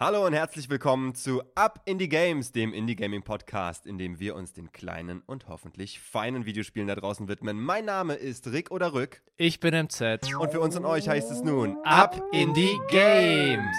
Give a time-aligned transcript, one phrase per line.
[0.00, 4.36] Hallo und herzlich willkommen zu Up Indie Games, dem Indie Gaming Podcast, in dem wir
[4.36, 7.60] uns den kleinen und hoffentlich feinen Videospielen da draußen widmen.
[7.60, 9.22] Mein Name ist Rick oder Rück.
[9.38, 10.32] Ich bin MZ.
[10.38, 13.76] Und für uns und euch heißt es nun Up Indie Games.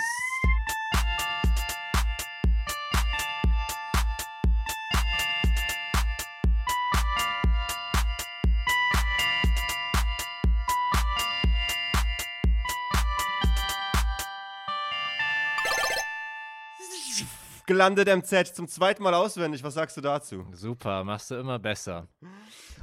[17.69, 19.61] Gelandet MZ zum zweiten Mal auswendig.
[19.61, 20.43] Was sagst du dazu?
[20.53, 22.07] Super, machst du immer besser.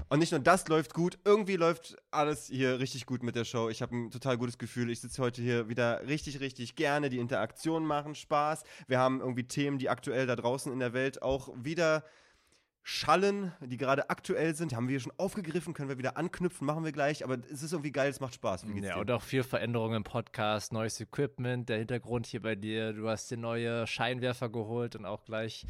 [0.08, 3.68] Und nicht nur das läuft gut, irgendwie läuft alles hier richtig gut mit der Show.
[3.68, 4.88] Ich habe ein total gutes Gefühl.
[4.90, 7.10] Ich sitze heute hier wieder richtig, richtig gerne.
[7.10, 8.62] Die Interaktionen machen Spaß.
[8.86, 12.04] Wir haben irgendwie Themen, die aktuell da draußen in der Welt auch wieder
[12.88, 14.72] schallen, die gerade aktuell sind.
[14.72, 17.24] Haben wir schon aufgegriffen, können wir wieder anknüpfen, machen wir gleich.
[17.24, 18.62] Aber es ist irgendwie geil, es macht Spaß.
[18.84, 19.00] ja, dir?
[19.00, 22.92] und auch viel Veränderungen im Podcast, neues Equipment, der Hintergrund hier bei dir.
[22.92, 25.66] Du hast dir neue Scheinwerfer geholt und auch gleich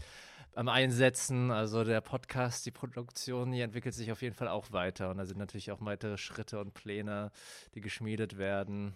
[0.54, 1.50] am Einsetzen.
[1.50, 5.08] Also der Podcast, die Produktion, die entwickelt sich auf jeden Fall auch weiter.
[5.08, 7.30] Und da sind natürlich auch weitere Schritte und Pläne,
[7.74, 8.94] die geschmiedet werden.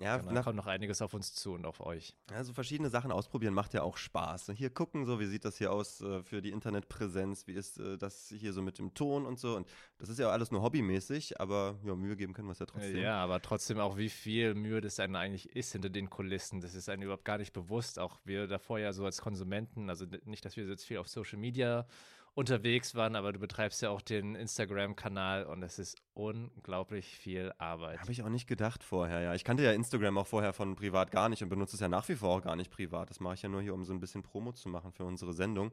[0.00, 2.16] Ja, genau, da kommt noch einiges auf uns zu und auf euch.
[2.30, 4.52] Ja, so verschiedene Sachen ausprobieren macht ja auch Spaß.
[4.54, 7.98] Hier gucken, so wie sieht das hier aus äh, für die Internetpräsenz, wie ist äh,
[7.98, 9.56] das hier so mit dem Ton und so.
[9.56, 12.66] Und das ist ja alles nur hobbymäßig, aber ja, Mühe geben können wir es ja
[12.66, 12.96] trotzdem.
[12.96, 16.60] Ja, aber trotzdem auch, wie viel Mühe das einem eigentlich ist hinter den Kulissen.
[16.60, 17.98] Das ist einem überhaupt gar nicht bewusst.
[17.98, 21.38] Auch wir davor ja so als Konsumenten, also nicht, dass wir jetzt viel auf Social
[21.38, 21.86] Media
[22.34, 28.00] unterwegs waren, aber du betreibst ja auch den Instagram-Kanal und es ist unglaublich viel Arbeit.
[28.00, 29.34] Habe ich auch nicht gedacht vorher, ja.
[29.34, 32.08] Ich kannte ja Instagram auch vorher von privat gar nicht und benutze es ja nach
[32.08, 33.10] wie vor auch gar nicht privat.
[33.10, 35.32] Das mache ich ja nur hier, um so ein bisschen Promo zu machen für unsere
[35.32, 35.72] Sendung.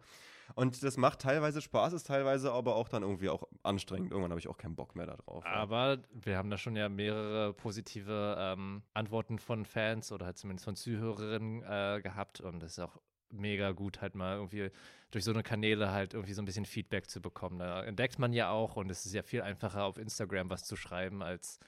[0.55, 4.11] Und das macht teilweise Spaß, ist teilweise aber auch dann irgendwie auch anstrengend.
[4.11, 5.45] Irgendwann habe ich auch keinen Bock mehr darauf.
[5.45, 6.03] Aber ja.
[6.11, 10.75] wir haben da schon ja mehrere positive ähm, Antworten von Fans oder halt zumindest von
[10.75, 12.97] Zuhörerinnen äh, gehabt und das ist auch
[13.31, 14.70] mega gut, halt mal irgendwie
[15.11, 17.59] durch so eine Kanäle halt irgendwie so ein bisschen Feedback zu bekommen.
[17.59, 20.76] Da entdeckt man ja auch und es ist ja viel einfacher auf Instagram was zu
[20.76, 21.60] schreiben, als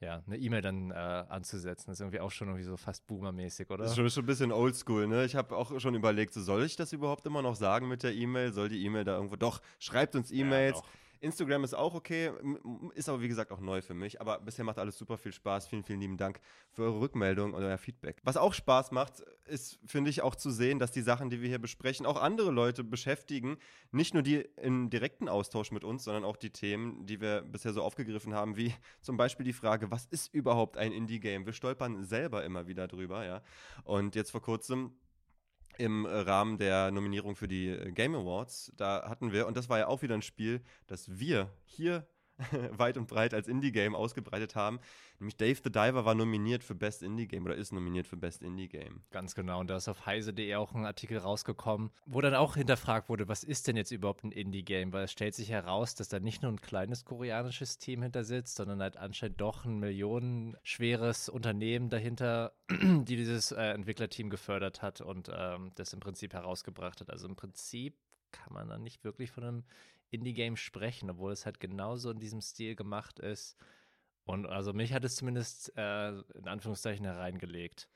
[0.00, 1.86] ja, eine E-Mail dann äh, anzusetzen.
[1.88, 3.82] Das ist irgendwie auch schon irgendwie so fast boomermäßig, oder?
[3.82, 5.24] Das ist schon, schon ein bisschen oldschool, ne?
[5.24, 8.14] Ich habe auch schon überlegt, so, soll ich das überhaupt immer noch sagen mit der
[8.14, 8.52] E-Mail?
[8.52, 9.36] Soll die E-Mail da irgendwo?
[9.36, 10.76] Doch, schreibt uns E-Mails.
[10.76, 10.84] Ja,
[11.20, 12.30] Instagram ist auch okay,
[12.94, 14.20] ist aber wie gesagt auch neu für mich.
[14.20, 15.66] Aber bisher macht alles super viel Spaß.
[15.66, 16.40] Vielen, vielen lieben Dank
[16.70, 18.20] für eure Rückmeldung und euer Feedback.
[18.22, 21.48] Was auch Spaß macht, ist, finde ich, auch zu sehen, dass die Sachen, die wir
[21.48, 23.58] hier besprechen, auch andere Leute beschäftigen.
[23.90, 27.72] Nicht nur die im direkten Austausch mit uns, sondern auch die Themen, die wir bisher
[27.72, 31.46] so aufgegriffen haben, wie zum Beispiel die Frage, was ist überhaupt ein Indie-Game?
[31.46, 33.42] Wir stolpern selber immer wieder drüber, ja.
[33.84, 34.92] Und jetzt vor kurzem
[35.78, 38.72] im Rahmen der Nominierung für die Game Awards.
[38.76, 42.06] Da hatten wir, und das war ja auch wieder ein Spiel, das wir hier
[42.70, 44.78] weit und breit als Indie-Game ausgebreitet haben.
[45.18, 49.02] Nämlich Dave the Diver war nominiert für Best Indie-Game oder ist nominiert für Best Indie-Game.
[49.10, 49.60] Ganz genau.
[49.60, 53.44] Und da ist auf heise.de auch ein Artikel rausgekommen, wo dann auch hinterfragt wurde, was
[53.44, 54.92] ist denn jetzt überhaupt ein Indie-Game?
[54.92, 58.56] Weil es stellt sich heraus, dass da nicht nur ein kleines koreanisches Team hinter sitzt,
[58.56, 65.30] sondern halt anscheinend doch ein millionenschweres Unternehmen dahinter, die dieses äh, Entwicklerteam gefördert hat und
[65.34, 67.10] ähm, das im Prinzip herausgebracht hat.
[67.10, 67.96] Also im Prinzip
[68.30, 69.64] kann man dann nicht wirklich von einem
[70.10, 73.56] Indie-Game sprechen, obwohl es halt genauso in diesem Stil gemacht ist.
[74.24, 77.88] Und also mich hat es zumindest äh, in Anführungszeichen hereingelegt.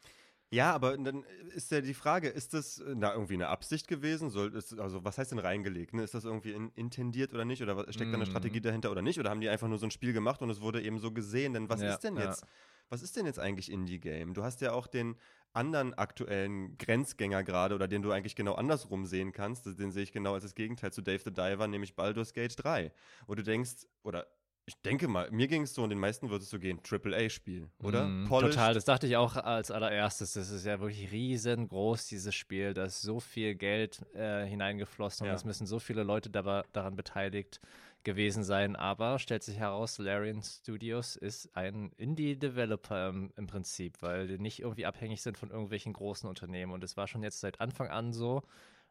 [0.52, 1.24] Ja, aber dann
[1.54, 4.28] ist ja die Frage, ist das da irgendwie eine Absicht gewesen?
[4.28, 5.94] Soll, ist, also was heißt denn reingelegt?
[5.94, 6.02] Ne?
[6.02, 7.62] Ist das irgendwie in, intendiert oder nicht?
[7.62, 8.12] Oder steckt mm.
[8.12, 8.30] da eine mhm.
[8.30, 9.18] Strategie dahinter oder nicht?
[9.18, 11.54] Oder haben die einfach nur so ein Spiel gemacht und es wurde eben so gesehen?
[11.54, 12.48] Denn was ja, ist denn jetzt, ja.
[12.90, 14.34] was ist denn jetzt eigentlich Indie-Game?
[14.34, 15.16] Du hast ja auch den
[15.52, 20.12] anderen aktuellen Grenzgänger gerade oder den du eigentlich genau andersrum sehen kannst, den sehe ich
[20.12, 22.92] genau als das Gegenteil zu Dave the Diver, nämlich Baldur's Gate 3.
[23.26, 24.26] Wo du denkst, oder
[24.64, 27.68] ich denke mal, mir ging es so und den meisten würde es so gehen, AAA-Spiel,
[27.82, 28.04] oder?
[28.04, 30.34] Mm, total, das dachte ich auch als allererstes.
[30.34, 32.72] Das ist ja wirklich riesengroß, dieses Spiel.
[32.72, 35.32] Da ist so viel Geld äh, hineingeflossen ja.
[35.32, 37.60] und es müssen so viele Leute da, daran beteiligt
[38.04, 38.76] gewesen sein.
[38.76, 44.60] Aber stellt sich heraus, Larian Studios ist ein Indie-Developer im, im, Prinzip, weil die nicht
[44.60, 46.72] irgendwie abhängig sind von irgendwelchen großen Unternehmen.
[46.72, 48.42] Und es war schon jetzt seit Anfang an so,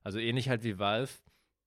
[0.03, 1.11] also ähnlich halt wie Valve,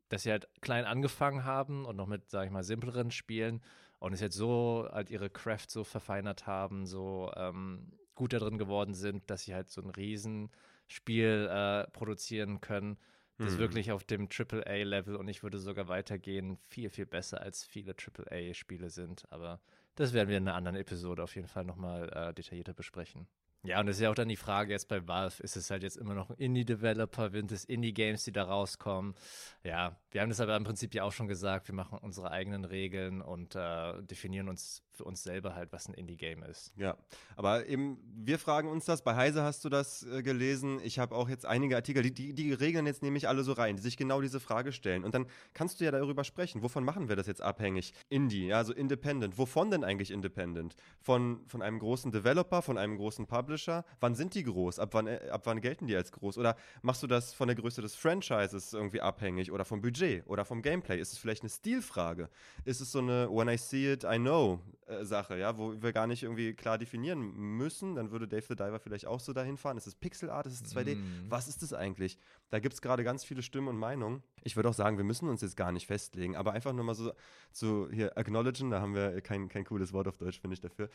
[0.09, 3.63] dass sie halt klein angefangen haben und noch mit, sag ich mal, simpleren Spielen
[3.99, 8.59] und es jetzt so halt ihre Craft so verfeinert haben, so ähm, gut da drin
[8.59, 12.99] geworden sind, dass sie halt so ein Riesenspiel äh, produzieren können
[13.39, 13.61] das ist hm.
[13.61, 18.91] wirklich auf dem AAA-Level und ich würde sogar weitergehen, viel, viel besser als viele AAA-Spiele
[18.91, 19.25] sind.
[19.31, 19.61] Aber
[19.97, 23.27] das werden wir in einer anderen Episode auf jeden Fall nochmal äh, detaillierter besprechen.
[23.65, 25.83] Ja, und das ist ja auch dann die Frage jetzt bei Valve, ist es halt
[25.83, 29.15] jetzt immer noch ein Indie-Developer, sind es Indie-Games, die da rauskommen?
[29.63, 32.67] Ja, wir haben das aber im Prinzip ja auch schon gesagt, wir machen unsere eigenen
[32.67, 36.73] Regeln und äh, definieren uns für uns selber halt, was ein Indie-Game ist.
[36.77, 36.97] Ja,
[37.37, 39.03] aber eben, wir fragen uns das.
[39.03, 40.81] Bei Heise hast du das äh, gelesen.
[40.83, 43.77] Ich habe auch jetzt einige Artikel, die, die, die regeln jetzt nämlich alle so rein,
[43.77, 45.05] die sich genau diese Frage stellen.
[45.05, 46.63] Und dann kannst du ja darüber sprechen.
[46.63, 47.93] Wovon machen wir das jetzt abhängig?
[48.09, 49.39] Indie, ja, also Independent.
[49.39, 50.77] Wovon denn eigentlich Independent?
[51.01, 53.85] Von, von einem großen Developer, von einem großen Publisher?
[54.01, 54.79] Wann sind die groß?
[54.79, 56.39] Ab wann, äh, ab wann gelten die als groß?
[56.39, 59.53] Oder machst du das von der Größe des Franchises irgendwie abhängig?
[59.53, 60.27] Oder vom Budget?
[60.27, 61.01] Oder vom Gameplay?
[61.01, 62.29] Ist es vielleicht eine Stilfrage?
[62.65, 65.93] Ist es so eine When I see it, I know äh, Sache, ja, wo wir
[65.93, 67.95] gar nicht irgendwie klar definieren müssen?
[67.95, 69.77] Dann würde Dave the Diver vielleicht auch so dahin fahren.
[69.77, 70.47] Ist es Pixel Art?
[70.47, 70.97] Ist es 2D?
[70.97, 71.31] Mm.
[71.31, 72.19] Was ist es eigentlich?
[72.51, 74.23] Da gibt es gerade ganz viele Stimmen und Meinungen.
[74.43, 76.95] Ich würde auch sagen, wir müssen uns jetzt gar nicht festlegen, aber einfach nur mal
[76.95, 77.13] so
[77.53, 80.91] zu hier acknowledgen, da haben wir kein, kein cooles Wort auf Deutsch, finde ich dafür,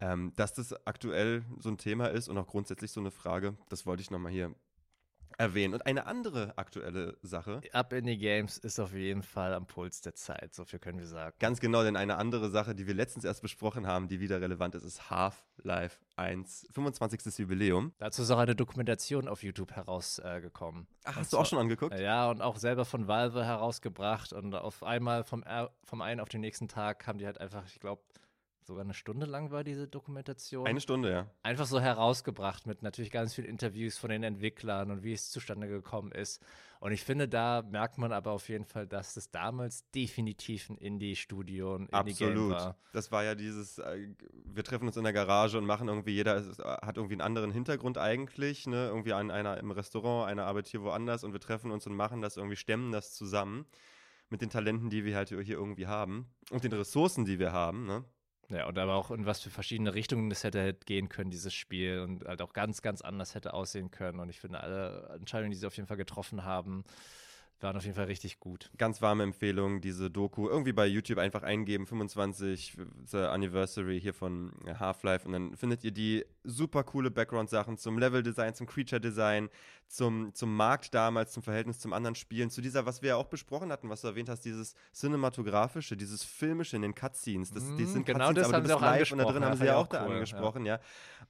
[0.00, 3.56] ähm, dass das aktuell so ein Thema ist und auch grundsätzlich so eine Frage.
[3.68, 4.54] Das wollte ich nochmal hier
[5.38, 5.74] erwähnen.
[5.74, 7.60] Und eine andere aktuelle Sache.
[7.72, 10.98] Up in the Games ist auf jeden Fall am Puls der Zeit, so viel können
[10.98, 11.34] wir sagen.
[11.38, 14.74] Ganz genau, denn eine andere Sache, die wir letztens erst besprochen haben, die wieder relevant
[14.74, 17.38] ist, ist Half-Life 1, 25.
[17.38, 17.92] Jubiläum.
[17.98, 20.82] Dazu ist auch eine Dokumentation auf YouTube herausgekommen.
[20.82, 21.98] Äh, Ach, hast du auch schon angeguckt?
[21.98, 24.32] Ja, und auch selber von Valve herausgebracht.
[24.32, 25.44] Und auf einmal vom,
[25.84, 28.02] vom einen auf den nächsten Tag haben die halt einfach, ich glaube,
[28.66, 30.66] sogar eine Stunde lang war diese Dokumentation.
[30.66, 31.30] Eine Stunde, ja.
[31.42, 35.68] Einfach so herausgebracht mit natürlich ganz vielen Interviews von den Entwicklern und wie es zustande
[35.68, 36.42] gekommen ist.
[36.80, 40.76] Und ich finde, da merkt man aber auf jeden Fall, dass das damals definitiv ein
[40.76, 42.56] Indie-Studio, ein Indie-Game war.
[42.56, 42.76] Absolut.
[42.92, 44.08] Das war ja dieses, äh,
[44.44, 46.44] wir treffen uns in der Garage und machen irgendwie, jeder
[46.82, 48.88] hat irgendwie einen anderen Hintergrund eigentlich, ne?
[48.88, 52.36] Irgendwie einer im Restaurant, einer arbeitet hier woanders und wir treffen uns und machen das
[52.36, 53.66] irgendwie, stemmen das zusammen
[54.28, 57.86] mit den Talenten, die wir halt hier irgendwie haben und den Ressourcen, die wir haben,
[57.86, 58.04] ne?
[58.50, 61.54] Ja, und aber auch in was für verschiedene Richtungen das hätte halt gehen können, dieses
[61.54, 64.20] Spiel, und halt auch ganz, ganz anders hätte aussehen können.
[64.20, 66.84] Und ich finde, alle Entscheidungen, die sie auf jeden Fall getroffen haben,
[67.60, 68.70] waren auf jeden Fall richtig gut.
[68.76, 70.48] Ganz warme Empfehlung, diese Doku.
[70.48, 72.76] Irgendwie bei YouTube einfach eingeben, 25.
[73.12, 78.66] Anniversary hier von Half-Life und dann findet ihr die super coole Background-Sachen zum Level-Design, zum
[78.66, 79.48] Creature-Design,
[79.94, 83.26] zum, zum Markt damals, zum Verhältnis zum anderen Spielen, zu dieser, was wir ja auch
[83.26, 87.52] besprochen hatten, was du erwähnt hast, dieses cinematografische, dieses filmische in den Cutscenes.
[87.52, 89.66] Das, die sind genau Cutscenes, das aber du bist live und da drin haben sie
[89.66, 90.76] ja auch, da cool, angesprochen, ja.
[90.76, 90.80] ja.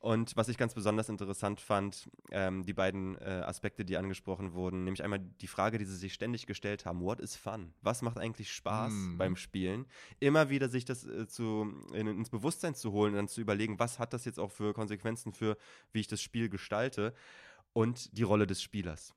[0.01, 4.85] Und was ich ganz besonders interessant fand, ähm, die beiden äh, Aspekte, die angesprochen wurden,
[4.85, 7.75] nämlich einmal die Frage, die sie sich ständig gestellt haben, what is fun?
[7.83, 9.19] Was macht eigentlich Spaß mm.
[9.19, 9.85] beim Spielen?
[10.21, 13.79] Immer wieder sich das äh, zu, in, ins Bewusstsein zu holen und dann zu überlegen,
[13.79, 15.59] was hat das jetzt auch für Konsequenzen für,
[15.93, 17.13] wie ich das Spiel gestalte
[17.75, 19.15] und die Rolle des Spielers.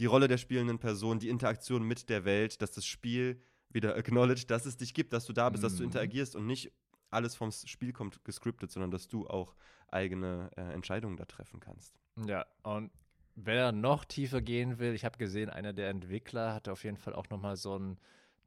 [0.00, 3.40] Die Rolle der spielenden Person, die Interaktion mit der Welt, dass das Spiel
[3.70, 5.66] wieder acknowledged, dass es dich gibt, dass du da bist, mm.
[5.66, 5.88] dass du mhm.
[5.88, 6.72] interagierst und nicht
[7.10, 9.54] alles vom Spiel kommt gescriptet, sondern dass du auch
[9.88, 11.94] eigene äh, Entscheidungen da treffen kannst.
[12.26, 12.90] Ja, und
[13.34, 17.14] wer noch tiefer gehen will, ich habe gesehen, einer der Entwickler hatte auf jeden Fall
[17.14, 17.98] auch nochmal so ein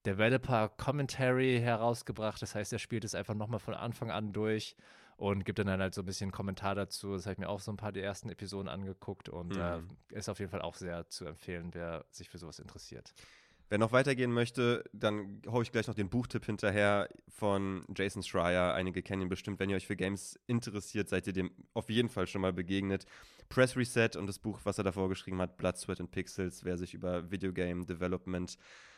[0.06, 2.42] Developer Commentary herausgebracht.
[2.42, 4.76] Das heißt, er spielt es einfach nochmal von Anfang an durch
[5.22, 7.14] und gibt dann halt so ein bisschen Kommentar dazu.
[7.14, 9.90] Das habe ich mir auch so ein paar der ersten Episoden angeguckt und mhm.
[10.10, 13.14] äh, ist auf jeden Fall auch sehr zu empfehlen, wer sich für sowas interessiert.
[13.70, 18.74] Wer noch weitergehen möchte, dann haue ich gleich noch den Buchtipp hinterher von Jason Schreier.
[18.74, 19.60] Einige kennen ihn bestimmt.
[19.60, 23.06] Wenn ihr euch für Games interessiert, seid ihr dem auf jeden Fall schon mal begegnet.
[23.48, 26.66] Press Reset und das Buch, was er davor geschrieben hat, Blood, Sweat and Pixels.
[26.66, 28.58] Wer sich über Videogame Development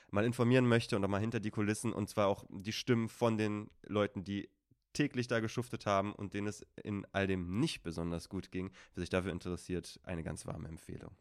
[0.09, 3.37] mal informieren möchte und auch mal hinter die Kulissen und zwar auch die Stimmen von
[3.37, 4.47] den Leuten, die
[4.93, 8.71] täglich da geschuftet haben und denen es in all dem nicht besonders gut ging.
[8.93, 11.15] Wer sich dafür interessiert, eine ganz warme Empfehlung.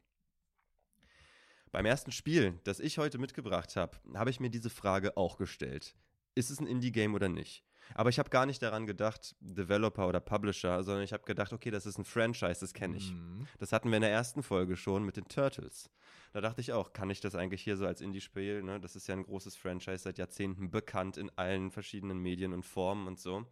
[1.70, 5.96] Beim ersten Spiel, das ich heute mitgebracht habe, habe ich mir diese Frage auch gestellt.
[6.34, 7.64] Ist es ein Indie-Game oder nicht?
[7.94, 11.70] Aber ich habe gar nicht daran gedacht, Developer oder Publisher, sondern ich habe gedacht, okay,
[11.70, 13.12] das ist ein Franchise, das kenne ich.
[13.12, 13.46] Mhm.
[13.58, 15.90] Das hatten wir in der ersten Folge schon mit den Turtles.
[16.32, 18.62] Da dachte ich auch, kann ich das eigentlich hier so als Indie-Spiel?
[18.62, 18.80] Ne?
[18.80, 23.06] Das ist ja ein großes Franchise, seit Jahrzehnten bekannt in allen verschiedenen Medien und Formen
[23.06, 23.46] und so.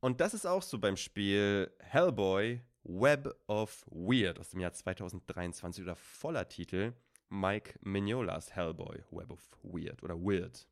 [0.00, 5.84] Und das ist auch so beim Spiel Hellboy Web of Weird aus dem Jahr 2023
[5.84, 6.94] oder voller Titel
[7.28, 10.66] Mike Mignolas Hellboy, Web of Weird oder Weird.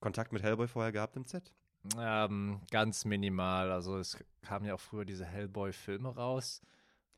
[0.00, 1.52] Kontakt mit Hellboy vorher gehabt im Set?
[1.98, 3.72] Ähm, ganz minimal.
[3.72, 6.62] Also es kamen ja auch früher diese Hellboy-Filme raus.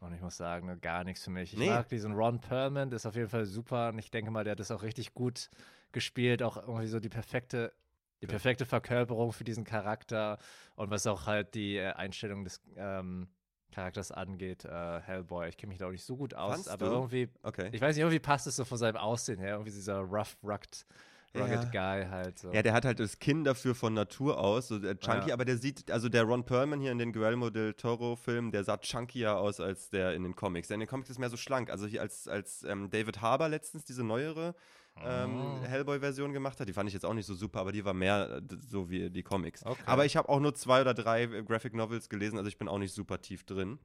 [0.00, 1.52] Und ich muss sagen, gar nichts für mich.
[1.54, 1.70] Ich nee.
[1.70, 3.88] mag diesen Ron Perlman, ist auf jeden Fall super.
[3.88, 5.48] Und ich denke mal, der hat das auch richtig gut
[5.92, 6.42] gespielt.
[6.42, 7.72] Auch irgendwie so die perfekte,
[8.20, 10.38] die perfekte Verkörperung für diesen Charakter.
[10.74, 13.28] Und was auch halt die äh, Einstellung des ähm,
[13.74, 15.48] Charakters angeht, äh, Hellboy.
[15.48, 16.92] Ich kenne mich da auch nicht so gut aus, Fandst aber du?
[16.92, 17.70] irgendwie, okay.
[17.72, 20.86] ich weiß nicht, irgendwie passt es so von seinem Aussehen her, irgendwie dieser rough, rugged,
[21.34, 21.96] rugged ja.
[21.96, 22.52] Guy halt so.
[22.52, 25.34] Ja, der hat halt das Kinn dafür von Natur aus, so der Chunky, ja.
[25.34, 28.78] aber der sieht, also der Ron Perlman hier in den Guillermo del Toro-Filmen, der sah
[28.78, 30.68] chunkier aus als der in den Comics.
[30.68, 33.48] Der in den Comics ist mehr so schlank, also hier als, als ähm, David Harbour
[33.48, 34.54] letztens, diese neuere
[35.02, 35.66] ähm, oh.
[35.66, 36.68] Hellboy-Version gemacht hat.
[36.68, 39.10] Die fand ich jetzt auch nicht so super, aber die war mehr äh, so wie
[39.10, 39.64] die Comics.
[39.64, 39.82] Okay.
[39.86, 42.68] Aber ich habe auch nur zwei oder drei äh, Graphic Novels gelesen, also ich bin
[42.68, 43.78] auch nicht super tief drin.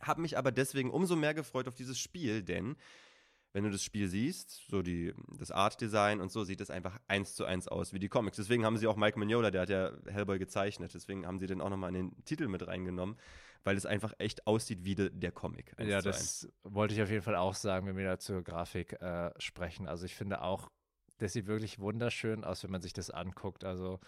[0.00, 2.76] Habe mich aber deswegen umso mehr gefreut auf dieses Spiel, denn
[3.52, 7.34] wenn du das Spiel siehst, so die, das Art-Design und so, sieht es einfach eins
[7.34, 8.36] zu eins aus wie die Comics.
[8.36, 11.60] Deswegen haben sie auch Mike Mignola, der hat ja Hellboy gezeichnet, deswegen haben sie den
[11.60, 13.16] auch nochmal in den Titel mit reingenommen,
[13.64, 15.74] weil es einfach echt aussieht wie de, der Comic.
[15.78, 16.52] Ja, das eins.
[16.64, 19.88] wollte ich auf jeden Fall auch sagen, wenn wir da zur Grafik äh, sprechen.
[19.88, 20.70] Also ich finde auch,
[21.16, 23.64] das sieht wirklich wunderschön aus, wenn man sich das anguckt.
[23.64, 23.98] Also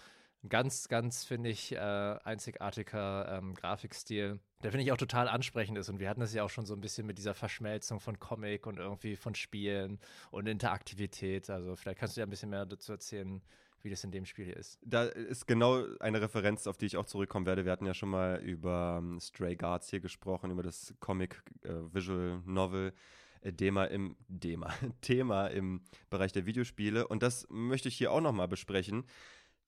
[0.49, 5.89] ganz, ganz, finde ich, äh, einzigartiger ähm, Grafikstil, der finde ich auch total ansprechend ist.
[5.89, 8.67] Und wir hatten das ja auch schon so ein bisschen mit dieser Verschmelzung von Comic
[8.67, 9.99] und irgendwie von Spielen
[10.31, 11.49] und Interaktivität.
[11.51, 13.43] Also vielleicht kannst du ja ein bisschen mehr dazu erzählen,
[13.83, 14.79] wie das in dem Spiel hier ist.
[14.83, 17.65] Da ist genau eine Referenz, auf die ich auch zurückkommen werde.
[17.65, 21.71] Wir hatten ja schon mal über ähm, Stray Guards hier gesprochen, über das Comic äh,
[21.93, 22.93] Visual Novel.
[23.41, 25.81] Äh, Thema im Thema, Thema im
[26.11, 29.05] Bereich der Videospiele und das möchte ich hier auch nochmal besprechen.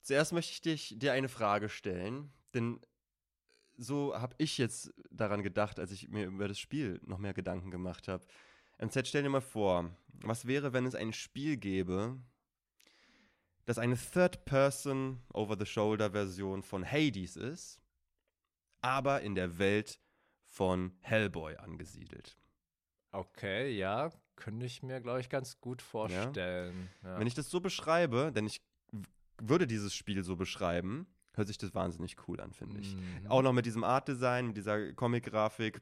[0.03, 2.81] Zuerst möchte ich dich, dir eine Frage stellen, denn
[3.77, 7.71] so habe ich jetzt daran gedacht, als ich mir über das Spiel noch mehr Gedanken
[7.71, 8.25] gemacht habe.
[8.79, 12.19] MZ, stell dir mal vor, was wäre, wenn es ein Spiel gäbe,
[13.63, 17.79] das eine Third-Person Over-the-Shoulder-Version von Hades ist,
[18.81, 20.01] aber in der Welt
[20.43, 22.37] von Hellboy angesiedelt.
[23.11, 26.89] Okay, ja, könnte ich mir, glaube ich, ganz gut vorstellen.
[27.03, 27.11] Ja?
[27.11, 27.19] Ja.
[27.19, 28.61] Wenn ich das so beschreibe, denn ich
[29.49, 32.95] würde dieses Spiel so beschreiben, hört sich das wahnsinnig cool an, finde ich.
[32.95, 33.27] Mhm.
[33.27, 35.81] Auch noch mit diesem Art-Design, mit dieser Comic-Grafik,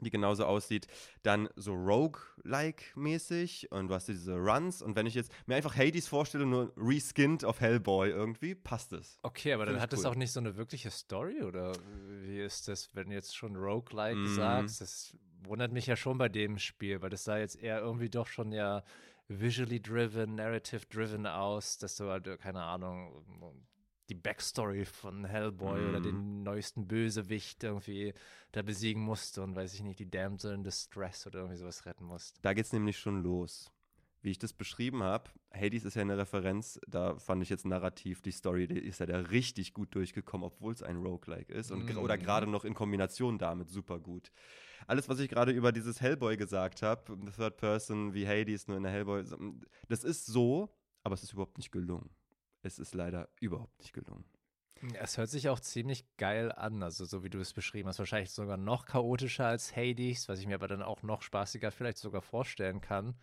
[0.00, 0.86] die genauso aussieht.
[1.22, 4.82] Dann so Rogue-like-mäßig und du hast diese Runs.
[4.82, 9.18] Und wenn ich jetzt mir einfach Hades vorstelle, nur reskinned auf Hellboy irgendwie, passt es.
[9.22, 10.06] Okay, aber dann hat es cool.
[10.06, 11.72] auch nicht so eine wirkliche Story oder
[12.24, 14.34] wie ist das, wenn du jetzt schon Rogue-like mhm.
[14.34, 14.80] sagst?
[14.80, 18.26] Das wundert mich ja schon bei dem Spiel, weil das sah jetzt eher irgendwie doch
[18.26, 18.82] schon ja
[19.40, 23.24] visually driven, narrative driven aus, dass du halt, keine Ahnung,
[24.08, 25.88] die Backstory von Hellboy mm.
[25.88, 26.04] oder mhm.
[26.04, 28.12] den neuesten Bösewicht irgendwie
[28.52, 32.04] da besiegen musste und weiß ich nicht, die Damsel in Distress oder irgendwie sowas retten
[32.04, 32.38] musste.
[32.42, 33.71] Da geht's nämlich schon los.
[34.22, 38.22] Wie ich das beschrieben habe, Hades ist ja eine Referenz, da fand ich jetzt narrativ,
[38.22, 41.92] die Story, die ist ja da richtig gut durchgekommen, obwohl es ein Roguelike ist und,
[41.92, 41.98] mm.
[41.98, 44.30] oder gerade noch in Kombination damit super gut
[44.86, 48.82] alles, was ich gerade über dieses Hellboy gesagt habe, Third Person wie Hades, nur in
[48.82, 49.24] der Hellboy,
[49.88, 52.10] das ist so, aber es ist überhaupt nicht gelungen.
[52.62, 54.24] Es ist leider überhaupt nicht gelungen.
[54.94, 58.32] Es hört sich auch ziemlich geil an, also so wie du es beschrieben hast, wahrscheinlich
[58.32, 62.22] sogar noch chaotischer als Hades, was ich mir aber dann auch noch spaßiger vielleicht sogar
[62.22, 63.14] vorstellen kann.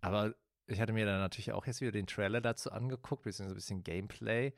[0.00, 0.34] Aber
[0.66, 3.84] ich hatte mir dann natürlich auch jetzt wieder den Trailer dazu angeguckt, beziehungsweise ein bisschen
[3.84, 4.52] Gameplay.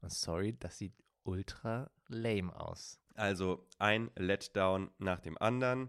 [0.00, 0.94] Und sorry, das sieht
[1.24, 3.00] ultra lame aus.
[3.14, 5.88] Also ein Letdown nach dem anderen.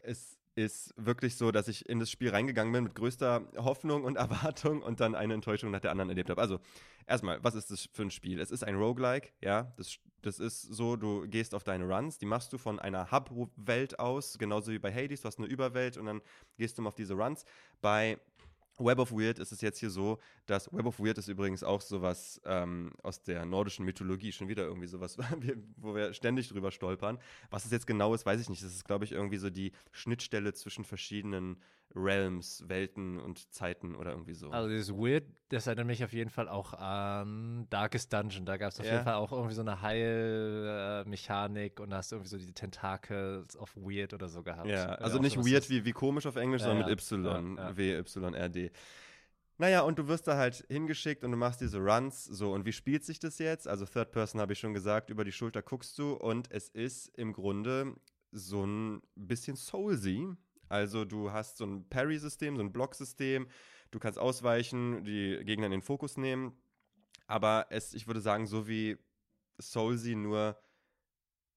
[0.00, 4.16] Es ist wirklich so, dass ich in das Spiel reingegangen bin mit größter Hoffnung und
[4.16, 6.40] Erwartung und dann eine Enttäuschung nach der anderen erlebt habe.
[6.40, 6.60] Also,
[7.06, 8.40] erstmal, was ist das für ein Spiel?
[8.40, 9.72] Es ist ein Roguelike, ja.
[9.76, 13.98] Das, das ist so, du gehst auf deine Runs, die machst du von einer Hub-Welt
[13.98, 16.20] aus, genauso wie bei Hades, du hast eine Überwelt und dann
[16.58, 17.44] gehst du mal auf diese Runs.
[17.80, 18.18] Bei
[18.84, 21.80] Web of Weird ist es jetzt hier so, dass Web of Weird ist übrigens auch
[21.80, 25.18] sowas ähm, aus der nordischen Mythologie, schon wieder irgendwie sowas,
[25.76, 27.18] wo wir ständig drüber stolpern.
[27.50, 28.62] Was es jetzt genau ist, weiß ich nicht.
[28.62, 31.56] Das ist, glaube ich, irgendwie so die Schnittstelle zwischen verschiedenen
[31.94, 34.50] Realms, Welten und Zeiten oder irgendwie so.
[34.50, 38.46] Also dieses Weird, das erinnert mich auf jeden Fall auch an Darkest Dungeon.
[38.46, 38.92] Da gab es auf ja.
[38.92, 43.56] jeden Fall auch irgendwie so eine Heilmechanik und da hast du irgendwie so die Tentacles
[43.56, 44.68] of Weird oder so gehabt.
[44.68, 48.70] Ja, also nicht Weird wie, wie komisch auf Englisch, ja, sondern mit Y, ja, W-Y-R-D.
[49.58, 52.52] Naja, und du wirst da halt hingeschickt und du machst diese Runs so.
[52.52, 53.68] Und wie spielt sich das jetzt?
[53.68, 57.08] Also Third Person habe ich schon gesagt, über die Schulter guckst du und es ist
[57.16, 57.94] im Grunde
[58.32, 60.36] so ein bisschen Soulsy
[60.72, 63.46] also du hast so ein Parry-System, so ein Block-System.
[63.90, 66.56] Du kannst ausweichen, die Gegner in den Fokus nehmen.
[67.26, 68.96] Aber es, ich würde sagen, so wie
[69.60, 70.58] Soulsy nur,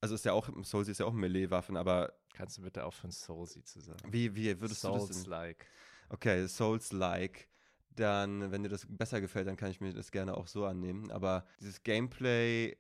[0.01, 2.13] also ist ja auch, Soulsy ist ja auch Melee-Waffen, aber.
[2.33, 4.11] Kannst du bitte aufhören, Soulsy zu sagen?
[4.11, 5.65] Wie, wie würdest Souls du das Souls-like.
[6.09, 7.47] Okay, Souls-like.
[7.95, 11.11] Dann, wenn dir das besser gefällt, dann kann ich mir das gerne auch so annehmen.
[11.11, 12.77] Aber dieses Gameplay,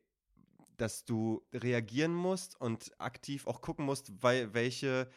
[0.75, 5.09] dass du reagieren musst und aktiv auch gucken musst, weil, welche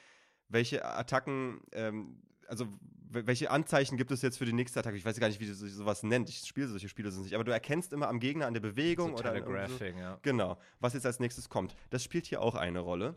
[0.49, 2.67] welche Attacken, ähm, also
[3.11, 4.97] welche Anzeichen gibt es jetzt für die nächste Attacke?
[4.97, 6.29] Ich weiß gar nicht, wie du sowas nennt.
[6.29, 7.35] Ich spiele solche Spiele so nicht.
[7.35, 10.19] Aber du erkennst immer am Gegner an der Bewegung so oder Telegraphing, so, ja.
[10.23, 11.75] Genau, was jetzt als nächstes kommt.
[11.91, 13.15] Das spielt hier auch eine Rolle.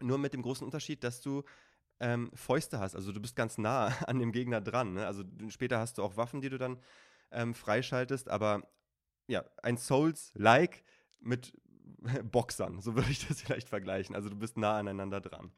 [0.00, 1.42] Nur mit dem großen Unterschied, dass du
[2.00, 2.94] ähm, Fäuste hast.
[2.94, 4.94] Also du bist ganz nah an dem Gegner dran.
[4.94, 5.06] Ne?
[5.06, 6.78] Also später hast du auch Waffen, die du dann
[7.30, 8.28] ähm, freischaltest.
[8.28, 8.62] Aber
[9.26, 10.84] ja, ein Souls-like
[11.20, 11.52] mit
[12.24, 12.80] Boxern.
[12.80, 14.14] So würde ich das vielleicht vergleichen.
[14.14, 15.52] Also du bist nah aneinander dran.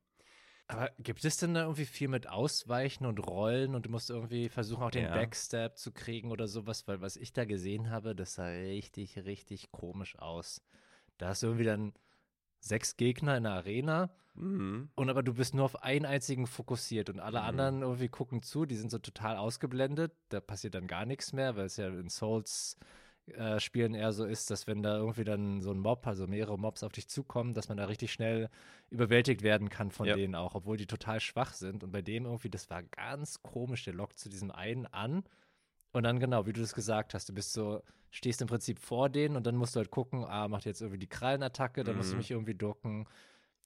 [0.68, 4.48] Aber gibt es denn da irgendwie viel mit Ausweichen und Rollen und du musst irgendwie
[4.48, 5.14] versuchen, auch den ja.
[5.14, 6.88] Backstab zu kriegen oder sowas?
[6.88, 10.60] Weil was ich da gesehen habe, das sah richtig, richtig komisch aus.
[11.18, 11.92] Da hast du irgendwie dann
[12.60, 14.88] sechs Gegner in der Arena mhm.
[14.94, 17.46] und aber du bist nur auf einen einzigen fokussiert und alle mhm.
[17.46, 20.12] anderen irgendwie gucken zu, die sind so total ausgeblendet.
[20.28, 22.78] Da passiert dann gar nichts mehr, weil es ja in Souls
[23.26, 26.58] äh, Spielen eher so ist, dass wenn da irgendwie dann so ein Mob, also mehrere
[26.58, 28.48] Mobs auf dich zukommen, dass man da richtig schnell
[28.90, 30.14] überwältigt werden kann von ja.
[30.14, 31.82] denen auch, obwohl die total schwach sind.
[31.82, 35.24] Und bei dem irgendwie, das war ganz komisch, der lockt zu diesem einen an.
[35.96, 39.08] Und dann genau, wie du das gesagt hast, du bist so, stehst im Prinzip vor
[39.08, 41.96] denen und dann musst du halt gucken, ah, macht jetzt irgendwie die Krallenattacke, dann mhm.
[41.96, 42.18] musst du mhm.
[42.18, 43.06] mich irgendwie ducken.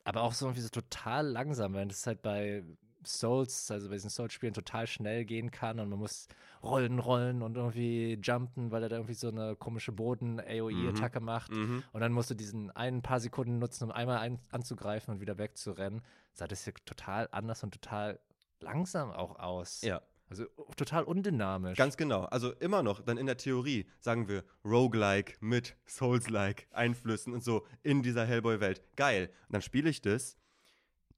[0.05, 2.63] Aber auch so irgendwie so total langsam, weil das halt bei
[3.05, 6.29] Souls, also bei diesen Souls-Spielen total schnell gehen kann und man muss
[6.63, 11.27] rollen, rollen und irgendwie jumpen, weil er da irgendwie so eine komische Boden-AOE-Attacke mhm.
[11.27, 11.51] macht.
[11.51, 11.83] Mhm.
[11.91, 15.37] Und dann musst du diesen ein paar Sekunden nutzen, um einmal ein anzugreifen und wieder
[15.37, 16.03] wegzurennen.
[16.33, 18.21] Sah das hier total anders und total
[18.61, 19.83] langsam auch aus.
[19.83, 20.01] Ja.
[20.31, 20.47] Also
[20.77, 21.77] total undynamisch.
[21.77, 22.25] Ganz genau.
[22.25, 27.67] Also immer noch, dann in der Theorie sagen wir Roguelike mit Souls-like Einflüssen und so
[27.83, 28.81] in dieser Hellboy-Welt.
[28.97, 29.31] Geil.
[29.49, 30.39] Und dann spiele ich das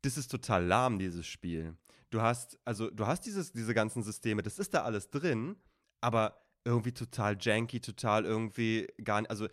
[0.03, 1.77] das ist total lahm, dieses Spiel.
[2.11, 5.57] Du hast, also du hast dieses, diese ganzen Systeme, das ist da alles drin,
[6.01, 9.49] aber irgendwie total janky, total irgendwie gar nicht, also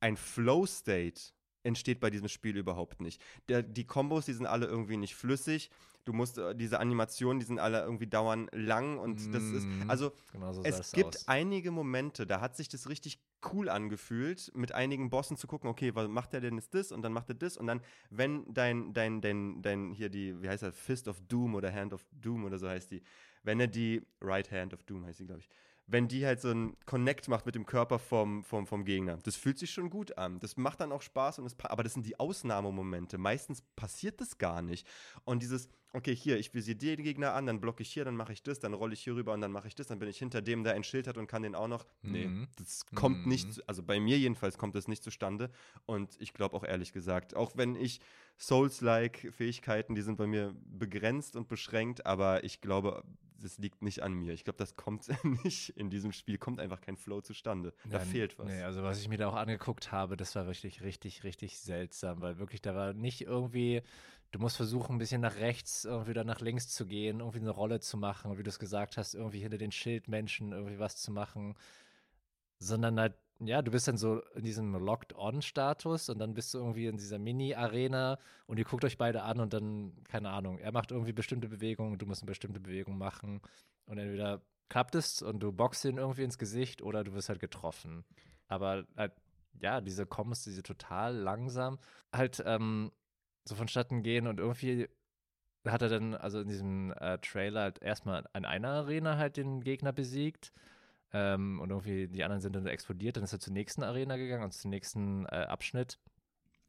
[0.00, 1.20] ein Flow-State
[1.62, 3.22] entsteht bei diesem Spiel überhaupt nicht.
[3.48, 5.70] Der, die Kombos, die sind alle irgendwie nicht flüssig.
[6.04, 9.66] Du musst äh, diese Animationen, die sind alle irgendwie dauernd lang und mm, das ist
[9.66, 9.88] mhm.
[9.88, 11.28] also genau so es gibt aus.
[11.28, 13.20] einige Momente, da hat sich das richtig
[13.52, 17.02] cool angefühlt, mit einigen Bossen zu gucken, okay, was macht der denn jetzt das und
[17.02, 20.62] dann macht er das und dann, wenn dein, dein, dein, dein, hier die, wie heißt
[20.62, 23.02] das, Fist of Doom oder Hand of Doom oder so heißt die,
[23.44, 25.48] wenn er die, Right Hand of Doom heißt die, glaube ich,
[25.86, 29.18] wenn die halt so ein Connect macht mit dem Körper vom, vom, vom Gegner.
[29.22, 30.38] Das fühlt sich schon gut an.
[30.40, 33.18] Das macht dann auch Spaß und es, aber das sind die Ausnahmemomente.
[33.18, 34.86] Meistens passiert das gar nicht.
[35.24, 38.32] Und dieses, okay, hier, ich visiere den Gegner an, dann blocke ich hier, dann mache
[38.32, 40.18] ich das, dann rolle ich hier rüber und dann mache ich das, dann bin ich
[40.18, 41.84] hinter dem, der ein Schild hat und kann den auch noch.
[42.02, 42.48] Nee, mhm.
[42.56, 43.28] das kommt mhm.
[43.28, 45.50] nicht, also bei mir jedenfalls kommt das nicht zustande.
[45.86, 48.00] Und ich glaube auch ehrlich gesagt, auch wenn ich
[48.38, 53.04] Souls-like Fähigkeiten, die sind bei mir begrenzt und beschränkt, aber ich glaube,
[53.42, 54.32] das liegt nicht an mir.
[54.32, 55.08] Ich glaube, das kommt
[55.44, 57.74] nicht in diesem Spiel, kommt einfach kein Flow zustande.
[57.84, 58.46] Da Nein, fehlt was.
[58.46, 62.20] Nee, also was ich mir da auch angeguckt habe, das war wirklich richtig, richtig seltsam,
[62.20, 63.82] weil wirklich da war nicht irgendwie,
[64.30, 67.50] du musst versuchen, ein bisschen nach rechts, irgendwie dann nach links zu gehen, irgendwie eine
[67.50, 71.10] Rolle zu machen, wie du es gesagt hast, irgendwie hinter den Schildmenschen irgendwie was zu
[71.12, 71.54] machen,
[72.62, 73.14] sondern halt
[73.46, 77.18] ja, du bist dann so in diesem Locked-On-Status und dann bist du irgendwie in dieser
[77.18, 81.48] Mini-Arena und ihr guckt euch beide an und dann, keine Ahnung, er macht irgendwie bestimmte
[81.48, 83.40] Bewegungen, du musst eine bestimmte Bewegung machen
[83.86, 87.40] und entweder klappt es und du boxst ihn irgendwie ins Gesicht oder du wirst halt
[87.40, 88.04] getroffen.
[88.48, 89.12] Aber halt,
[89.60, 91.78] ja, diese Combos, diese total langsam
[92.12, 92.92] halt ähm,
[93.44, 94.88] so vonstatten gehen und irgendwie
[95.66, 99.62] hat er dann, also in diesem äh, Trailer halt erstmal in einer Arena halt den
[99.62, 100.52] Gegner besiegt
[101.12, 103.16] ähm, und irgendwie die anderen sind dann explodiert.
[103.16, 105.98] Dann ist er zur nächsten Arena gegangen und zum nächsten äh, Abschnitt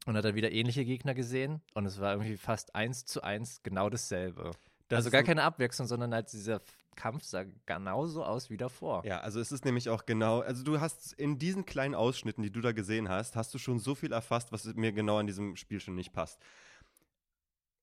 [0.06, 1.62] und hat dann wieder ähnliche Gegner gesehen.
[1.72, 4.52] Und es war irgendwie fast eins zu eins genau dasselbe.
[4.88, 6.60] Das also gar keine Abwechslung, sondern halt dieser
[6.94, 9.04] Kampf sah genauso aus wie davor.
[9.04, 12.50] Ja, also es ist nämlich auch genau, also du hast in diesen kleinen Ausschnitten, die
[12.50, 15.56] du da gesehen hast, hast du schon so viel erfasst, was mir genau an diesem
[15.56, 16.40] Spiel schon nicht passt.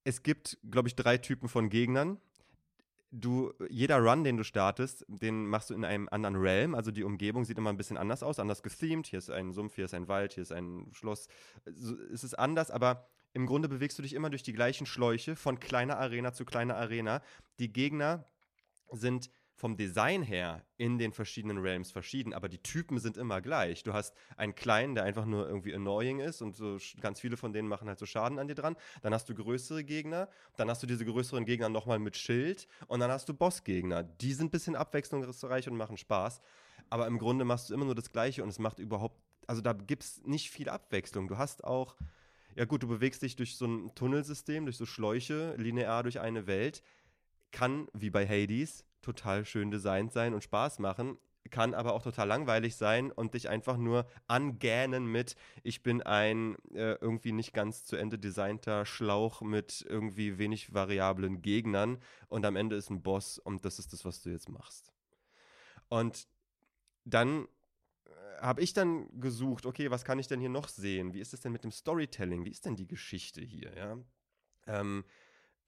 [0.04, 2.20] Es gibt, glaube ich, drei Typen von Gegnern
[3.12, 6.76] du, jeder Run, den du startest, den machst du in einem anderen Realm.
[6.76, 9.08] Also die Umgebung sieht immer ein bisschen anders aus, anders gethemed.
[9.08, 11.28] Hier ist ein Sumpf, hier ist ein Wald, hier ist ein Schloss.
[11.66, 15.60] es ist anders, aber im Grunde bewegst du dich immer durch die gleichen Schläuche von
[15.60, 17.22] kleiner Arena zu kleiner Arena.
[17.60, 18.26] Die Gegner
[18.92, 19.30] sind
[19.62, 23.84] vom Design her in den verschiedenen Realms verschieden, aber die Typen sind immer gleich.
[23.84, 27.54] Du hast einen kleinen, der einfach nur irgendwie annoying ist und so ganz viele von
[27.54, 28.76] denen machen halt so Schaden an dir dran.
[29.04, 33.02] Dann hast du größere Gegner, dann hast du diese größeren Gegner nochmal mit Schild und
[33.02, 34.02] dann hast du Bossgegner.
[34.02, 36.42] Die sind ein bisschen abwechslungsreich und machen Spaß,
[36.90, 39.74] aber im Grunde machst du immer nur das Gleiche und es macht überhaupt, also da
[39.74, 41.28] gibt es nicht viel Abwechslung.
[41.28, 41.98] Du hast auch,
[42.56, 46.48] ja gut, du bewegst dich durch so ein Tunnelsystem, durch so Schläuche, linear durch eine
[46.48, 46.82] Welt.
[47.52, 51.18] Kann, wie bei Hades, total schön designt sein und Spaß machen,
[51.50, 56.56] kann aber auch total langweilig sein und dich einfach nur angähnen mit, ich bin ein
[56.74, 62.56] äh, irgendwie nicht ganz zu Ende designter Schlauch mit irgendwie wenig variablen Gegnern und am
[62.56, 64.94] Ende ist ein Boss und das ist das, was du jetzt machst.
[65.90, 66.28] Und
[67.04, 67.48] dann
[68.06, 68.10] äh,
[68.40, 71.14] habe ich dann gesucht, okay, was kann ich denn hier noch sehen?
[71.14, 72.46] Wie ist es denn mit dem Storytelling?
[72.46, 73.76] Wie ist denn die Geschichte hier?
[73.76, 73.98] Ja?
[74.68, 75.04] Ähm,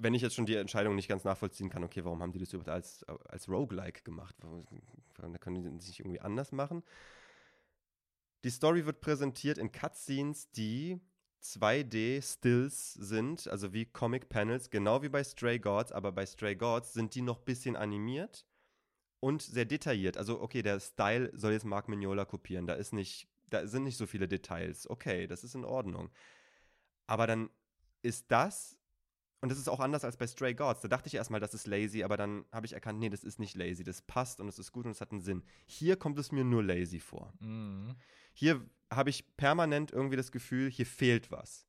[0.04, 2.54] wenn ich jetzt schon die Entscheidung nicht ganz nachvollziehen kann, okay, warum haben die das
[2.54, 4.36] überhaupt als, als Roguelike gemacht?
[5.16, 6.84] Da können die sich irgendwie anders machen.
[8.44, 11.00] Die Story wird präsentiert in Cutscenes, die
[11.42, 17.16] 2D-Stills sind, also wie Comic-Panels, genau wie bei Stray Gods, aber bei Stray Gods sind
[17.16, 18.46] die noch ein bisschen animiert
[19.20, 20.18] und sehr detailliert.
[20.18, 23.98] Also, okay, der Style soll jetzt Mark Mignola kopieren, da ist nicht, da sind nicht
[23.98, 24.90] so viele Details.
[24.90, 26.10] Okay, das ist in Ordnung.
[27.08, 27.50] Aber dann
[28.02, 28.78] ist das
[29.44, 30.80] und das ist auch anders als bei Stray Gods.
[30.80, 33.40] Da dachte ich erstmal, das ist lazy, aber dann habe ich erkannt, nee, das ist
[33.40, 33.84] nicht lazy.
[33.84, 35.44] Das passt und es ist gut und es hat einen Sinn.
[35.66, 37.34] Hier kommt es mir nur lazy vor.
[37.42, 37.94] Mhm.
[38.34, 41.68] Hier habe ich permanent irgendwie das Gefühl, hier fehlt was.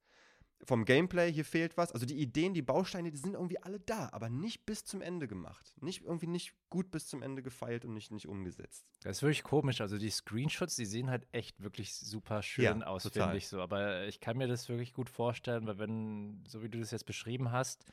[0.66, 1.92] Vom Gameplay, hier fehlt was.
[1.92, 5.28] Also die Ideen, die Bausteine, die sind irgendwie alle da, aber nicht bis zum Ende
[5.28, 5.74] gemacht.
[5.80, 8.86] Nicht irgendwie nicht gut bis zum Ende gefeilt und nicht, nicht umgesetzt.
[9.02, 9.80] Das ist wirklich komisch.
[9.80, 13.60] Also die Screenshots, die sehen halt echt wirklich super schön ja, aus, finde ich so.
[13.60, 17.06] Aber ich kann mir das wirklich gut vorstellen, weil wenn, so wie du das jetzt
[17.06, 17.84] beschrieben hast,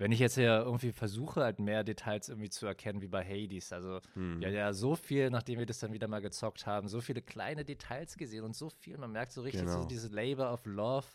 [0.00, 3.70] wenn ich jetzt ja irgendwie versuche, halt mehr Details irgendwie zu erkennen, wie bei Hades,
[3.70, 4.40] also mhm.
[4.40, 7.66] ja, ja, so viel, nachdem wir das dann wieder mal gezockt haben, so viele kleine
[7.66, 9.82] Details gesehen und so viel, man merkt so richtig genau.
[9.82, 11.06] so diese Labor of Love,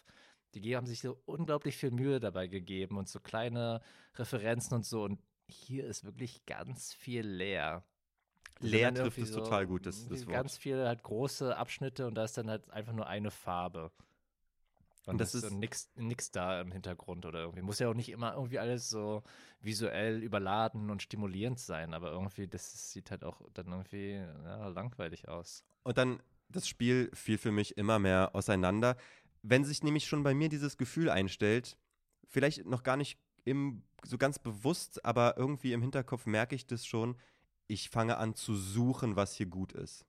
[0.61, 3.81] die haben sich so unglaublich viel Mühe dabei gegeben und so kleine
[4.15, 7.83] Referenzen und so und hier ist wirklich ganz viel leer.
[8.59, 10.33] Leer trifft es so total gut, das, das Wort.
[10.33, 13.91] Ganz viele halt große Abschnitte und da ist dann halt einfach nur eine Farbe.
[15.05, 17.61] Und das ist so nix, da im Hintergrund oder irgendwie.
[17.61, 19.23] Muss ja auch nicht immer irgendwie alles so
[19.61, 25.27] visuell überladen und stimulierend sein, aber irgendwie, das sieht halt auch dann irgendwie ja, langweilig
[25.27, 25.63] aus.
[25.83, 28.97] Und dann, das Spiel fiel für mich immer mehr auseinander.
[29.47, 31.77] Wenn sich nämlich schon bei mir dieses Gefühl einstellt,
[32.27, 36.85] vielleicht noch gar nicht im, so ganz bewusst, aber irgendwie im Hinterkopf merke ich das
[36.85, 37.15] schon,
[37.67, 40.05] ich fange an zu suchen, was hier gut ist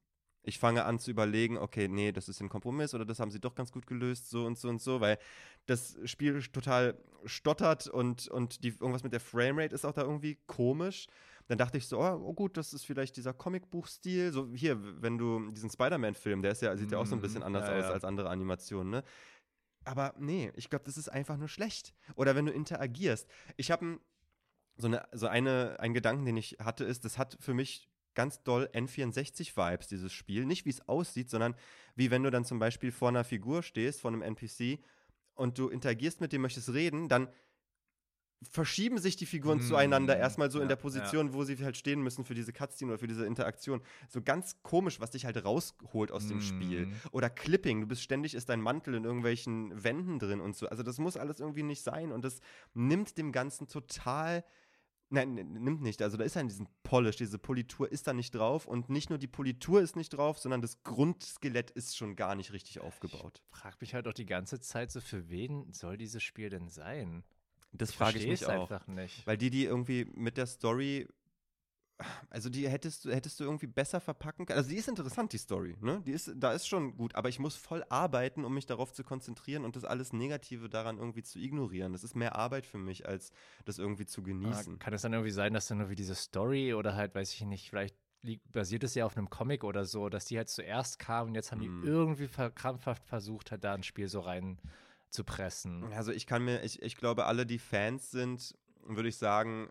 [0.46, 3.40] ich fange an zu überlegen, okay, nee, das ist ein Kompromiss oder das haben sie
[3.40, 5.18] doch ganz gut gelöst, so und so und so, weil
[5.66, 10.38] das Spiel total stottert und, und die, irgendwas mit der Framerate ist auch da irgendwie
[10.46, 11.08] komisch.
[11.48, 14.32] Dann dachte ich so, oh, oh gut, das ist vielleicht dieser Comicbuch-Stil.
[14.32, 17.40] So hier, wenn du diesen Spider-Man-Film, der ist ja, sieht ja auch so ein bisschen
[17.40, 17.46] mhm.
[17.46, 17.90] anders ja, aus ja.
[17.92, 19.04] als andere Animationen, ne?
[19.84, 21.94] Aber nee, ich glaube, das ist einfach nur schlecht.
[22.16, 23.28] Oder wenn du interagierst.
[23.56, 24.00] Ich habe
[24.76, 28.42] so eine, so eine, einen Gedanken, den ich hatte, ist, das hat für mich ganz
[28.42, 30.44] doll N64-Vibes, dieses Spiel.
[30.44, 31.54] Nicht wie es aussieht, sondern
[31.94, 34.80] wie wenn du dann zum Beispiel vor einer Figur stehst, vor einem NPC
[35.34, 37.28] und du interagierst mit dem, möchtest reden, dann
[38.42, 41.32] verschieben sich die Figuren mmh, zueinander erstmal so ja, in der Position, ja.
[41.32, 43.80] wo sie halt stehen müssen für diese Cutscene oder für diese Interaktion.
[44.08, 46.28] So ganz komisch, was dich halt rausholt aus mmh.
[46.28, 46.86] dem Spiel.
[46.86, 46.94] Mhm.
[47.12, 50.68] Oder Clipping, du bist ständig, ist dein Mantel in irgendwelchen Wänden drin und so.
[50.68, 52.40] Also das muss alles irgendwie nicht sein und das
[52.74, 54.44] nimmt dem Ganzen total
[55.08, 56.02] Nein, nimmt nicht.
[56.02, 59.20] Also da ist ja diesen Polish, diese Politur ist da nicht drauf und nicht nur
[59.20, 63.40] die Politur ist nicht drauf, sondern das Grundskelett ist schon gar nicht richtig aufgebaut.
[63.52, 66.68] Ich frage mich halt auch die ganze Zeit so, für wen soll dieses Spiel denn
[66.68, 67.22] sein?
[67.72, 68.50] Das frage ich mich auch.
[68.50, 69.26] einfach nicht.
[69.26, 71.06] Weil die, die irgendwie mit der Story
[72.28, 74.58] also die hättest du, hättest du irgendwie besser verpacken können.
[74.58, 76.02] Also die ist interessant, die Story, ne?
[76.04, 79.02] Die ist, da ist schon gut, aber ich muss voll arbeiten, um mich darauf zu
[79.02, 81.92] konzentrieren und das alles Negative daran irgendwie zu ignorieren.
[81.92, 83.32] Das ist mehr Arbeit für mich, als
[83.64, 84.74] das irgendwie zu genießen.
[84.74, 87.40] Ah, kann es dann irgendwie sein, dass dann irgendwie diese Story oder halt, weiß ich
[87.42, 87.96] nicht, vielleicht
[88.52, 91.52] basiert es ja auf einem Comic oder so, dass die halt zuerst kamen und jetzt
[91.52, 91.82] haben mm.
[91.82, 94.58] die irgendwie krampfhaft versucht, halt da ein Spiel so rein
[95.10, 95.92] zu pressen.
[95.92, 99.70] Also ich kann mir, ich, ich glaube, alle, die Fans sind, würde ich sagen,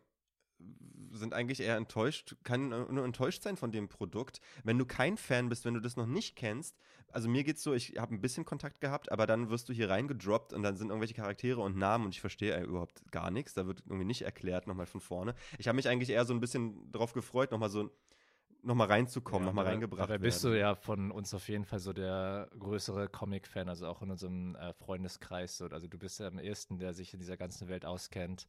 [1.12, 4.42] sind eigentlich eher enttäuscht, kann nur enttäuscht sein von dem Produkt.
[4.64, 6.78] Wenn du kein Fan bist, wenn du das noch nicht kennst,
[7.10, 9.90] also mir geht's so, ich habe ein bisschen Kontakt gehabt, aber dann wirst du hier
[9.90, 13.54] reingedroppt und dann sind irgendwelche Charaktere und Namen und ich verstehe überhaupt gar nichts.
[13.54, 15.36] Da wird irgendwie nicht erklärt nochmal von vorne.
[15.58, 17.90] Ich habe mich eigentlich eher so ein bisschen darauf gefreut, nochmal so
[18.66, 20.22] nochmal reinzukommen, ja, nochmal reingebracht werden.
[20.22, 24.12] bist du ja von uns auf jeden Fall so der größere Comic-Fan, also auch in
[24.12, 25.58] unserem äh, Freundeskreis.
[25.58, 25.68] So.
[25.68, 28.48] Also du bist ja am ersten, der sich in dieser ganzen Welt auskennt.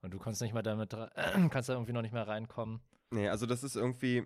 [0.00, 1.08] Und du kannst nicht mal damit, äh,
[1.50, 2.80] kannst da irgendwie noch nicht mehr reinkommen.
[3.10, 4.24] Nee, also das ist irgendwie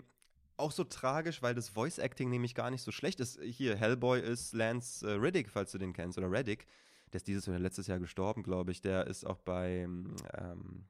[0.57, 3.41] auch so tragisch, weil das Voice Acting nämlich gar nicht so schlecht ist.
[3.43, 6.67] Hier, Hellboy ist Lance äh, Riddick, falls du den kennst, oder Reddick.
[7.13, 8.81] Der ist dieses oder letztes Jahr gestorben, glaube ich.
[8.81, 10.15] Der ist auch bei, ähm,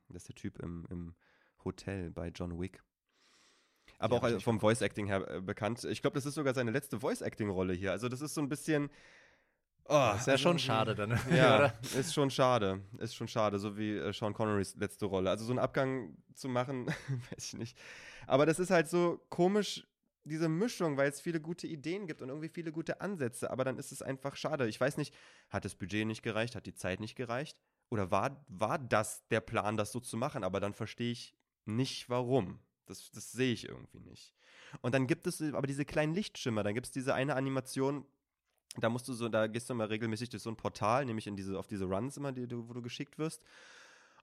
[0.08, 1.14] das ist der Typ im, im
[1.64, 2.82] Hotel bei John Wick.
[4.02, 5.84] Aber ja, auch vom Voice Acting her äh, bekannt.
[5.84, 7.92] Ich glaube, das ist sogar seine letzte Voice Acting Rolle hier.
[7.92, 8.90] Also das ist so ein bisschen,
[9.88, 11.10] Oh, ist ja schon schade dann.
[11.34, 11.78] Ja, oder?
[11.98, 12.80] ist schon schade.
[12.98, 15.30] Ist schon schade, so wie äh, Sean Connerys letzte Rolle.
[15.30, 16.86] Also so einen Abgang zu machen,
[17.30, 17.78] weiß ich nicht.
[18.26, 19.86] Aber das ist halt so komisch,
[20.24, 23.50] diese Mischung, weil es viele gute Ideen gibt und irgendwie viele gute Ansätze.
[23.50, 24.68] Aber dann ist es einfach schade.
[24.68, 25.14] Ich weiß nicht,
[25.50, 27.58] hat das Budget nicht gereicht, hat die Zeit nicht gereicht?
[27.90, 30.44] Oder war, war das der Plan, das so zu machen?
[30.44, 31.34] Aber dann verstehe ich
[31.64, 32.60] nicht, warum.
[32.86, 34.34] Das, das sehe ich irgendwie nicht.
[34.80, 36.62] Und dann gibt es aber diese kleinen Lichtschimmer.
[36.62, 38.04] Dann gibt es diese eine Animation,
[38.78, 41.36] da musst du so, da gehst du immer regelmäßig durch so ein Portal, nämlich in
[41.36, 43.42] diese, auf diese Runs immer, die, wo du geschickt wirst.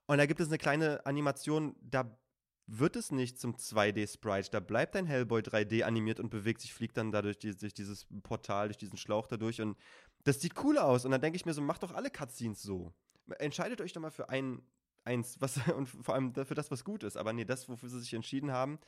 [0.06, 2.18] Und da gibt es eine kleine Animation, da
[2.66, 4.50] wird es nicht zum 2D-Sprite.
[4.50, 8.06] Da bleibt dein Hellboy 3D animiert und bewegt sich, fliegt dann dadurch die, durch dieses
[8.22, 9.60] Portal, durch diesen Schlauch dadurch.
[9.60, 9.76] Und
[10.24, 11.04] das sieht cool aus.
[11.04, 12.92] Und dann denke ich mir so, macht doch alle Cutscenes so.
[13.38, 14.62] Entscheidet euch doch mal für ein,
[15.04, 17.16] eins, was, und vor allem für das, was gut ist.
[17.16, 18.78] Aber nee, das, wofür sie sich entschieden haben,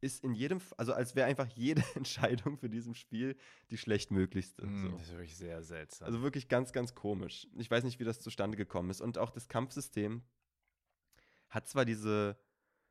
[0.00, 3.36] ist in jedem, also als wäre einfach jede Entscheidung für diesem Spiel
[3.70, 4.66] die schlechtmöglichste.
[4.66, 4.88] Mm, so.
[4.96, 6.06] Das ist wirklich sehr seltsam.
[6.06, 7.46] Also wirklich ganz, ganz komisch.
[7.56, 9.00] Ich weiß nicht, wie das zustande gekommen ist.
[9.00, 10.22] Und auch das Kampfsystem
[11.48, 12.36] hat zwar diese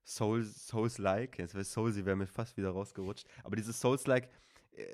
[0.03, 4.29] Souls, Souls-like, jetzt wäre Soulsy wäre mir fast wieder rausgerutscht, aber diese Souls-like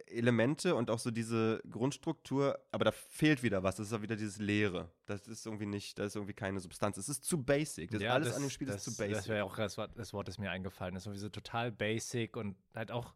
[0.08, 3.76] Elemente und auch so diese Grundstruktur, aber da fehlt wieder was.
[3.76, 4.90] Das ist auch wieder dieses Leere.
[5.06, 6.98] Das ist irgendwie nicht, da ist irgendwie keine Substanz.
[6.98, 7.92] Es ist zu basic.
[7.92, 9.16] Das Ja, alles das- an dem Spiel das, ist zu basic.
[9.16, 11.06] Das wäre auch das Wort, das Wort, das mir eingefallen ist.
[11.06, 13.13] Irgendwie so total basic und halt auch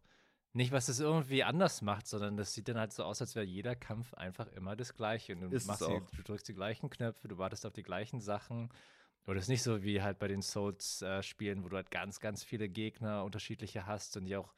[0.52, 3.44] nicht, was es irgendwie anders macht, sondern das sieht dann halt so aus, als wäre
[3.46, 5.34] jeder Kampf einfach immer das Gleiche.
[5.34, 8.20] Und du, Ist machst die, du drückst die gleichen Knöpfe, du wartest auf die gleichen
[8.20, 8.70] Sachen.
[9.26, 12.44] Oder es ist nicht so wie halt bei den Souls-Spielen, wo du halt ganz, ganz
[12.44, 14.52] viele Gegner, unterschiedliche hast und die auch,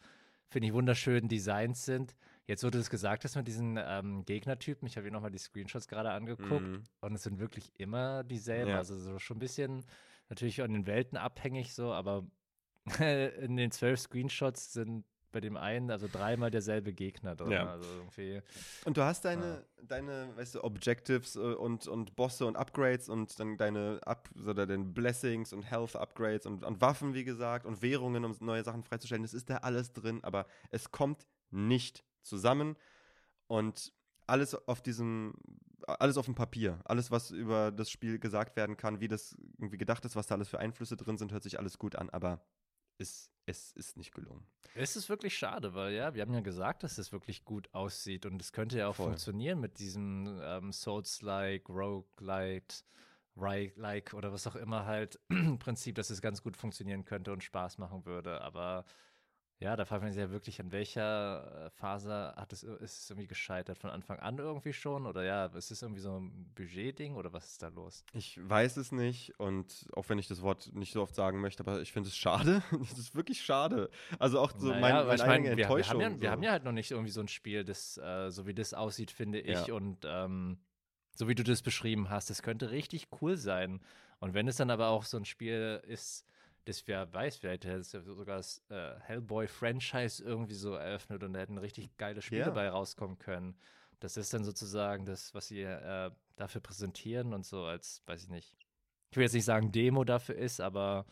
[0.50, 2.14] finde ich, wunderschön designt sind.
[2.46, 5.38] Jetzt, wo du das gesagt hast mit diesen ähm, Gegnertypen, ich habe hier nochmal die
[5.38, 6.82] Screenshots gerade angeguckt Mhm.
[7.00, 8.70] und es sind wirklich immer dieselben.
[8.70, 8.78] Ja.
[8.78, 9.84] Also so schon ein bisschen
[10.28, 12.26] natürlich an den Welten abhängig so, aber
[13.40, 17.50] in den zwölf Screenshots sind bei dem einen also dreimal derselbe Gegner drin.
[17.50, 17.68] Ja.
[17.68, 18.40] Also irgendwie.
[18.84, 23.38] Und du hast deine, deine, weißt du, Objectives äh, und, und Bosse und Upgrades und
[23.40, 27.82] dann deine Up oder deine Blessings und Health Upgrades und, und Waffen, wie gesagt, und
[27.82, 29.24] Währungen, um neue Sachen freizustellen.
[29.24, 32.76] Das ist da alles drin, aber es kommt nicht zusammen.
[33.48, 33.92] Und
[34.28, 35.34] alles auf diesem,
[35.86, 39.78] alles auf dem Papier, alles, was über das Spiel gesagt werden kann, wie das irgendwie
[39.78, 42.40] gedacht ist, was da alles für Einflüsse drin sind, hört sich alles gut an, aber
[42.98, 44.46] es, es ist nicht gelungen.
[44.74, 48.26] Es ist wirklich schade, weil ja, wir haben ja gesagt, dass es wirklich gut aussieht
[48.26, 49.06] und es könnte ja auch Voll.
[49.06, 52.76] funktionieren mit diesem ähm, Souls-like, Roguelite,
[53.36, 55.20] Like oder was auch immer halt
[55.58, 58.40] Prinzip, dass es ganz gut funktionieren könnte und Spaß machen würde.
[58.40, 58.84] Aber
[59.60, 63.10] ja, da fragt man sich ja wirklich, an welcher äh, Phase hat es, ist es
[63.10, 63.78] irgendwie gescheitert?
[63.78, 65.06] Von Anfang an irgendwie schon?
[65.06, 68.04] Oder ja, ist es irgendwie so ein Budgetding oder was ist da los?
[68.12, 71.62] Ich weiß es nicht und auch wenn ich das Wort nicht so oft sagen möchte,
[71.62, 72.62] aber ich finde es schade.
[72.82, 73.90] Es ist wirklich schade.
[74.18, 76.02] Also auch so Naja, mein, weil meine ich mein, eigene wir, wir, Enttäuschung.
[76.02, 78.46] haben ja, wir haben ja halt noch nicht irgendwie so ein Spiel, das äh, so
[78.46, 79.68] wie das aussieht, finde ich.
[79.68, 79.74] Ja.
[79.74, 80.58] Und ähm,
[81.14, 83.80] so wie du das beschrieben hast, das könnte richtig cool sein.
[84.18, 86.26] Und wenn es dann aber auch so ein Spiel ist,
[86.64, 91.40] das wer weiß, vielleicht hätte es sogar das äh, Hellboy-Franchise irgendwie so eröffnet und da
[91.40, 92.50] hätten richtig geile Spiele Ja.
[92.50, 93.56] bei rauskommen können.
[94.00, 98.28] Das ist dann sozusagen das, was sie äh, dafür präsentieren und so als, weiß ich
[98.30, 98.56] nicht.
[99.10, 101.06] Ich will jetzt nicht sagen, Demo dafür ist, aber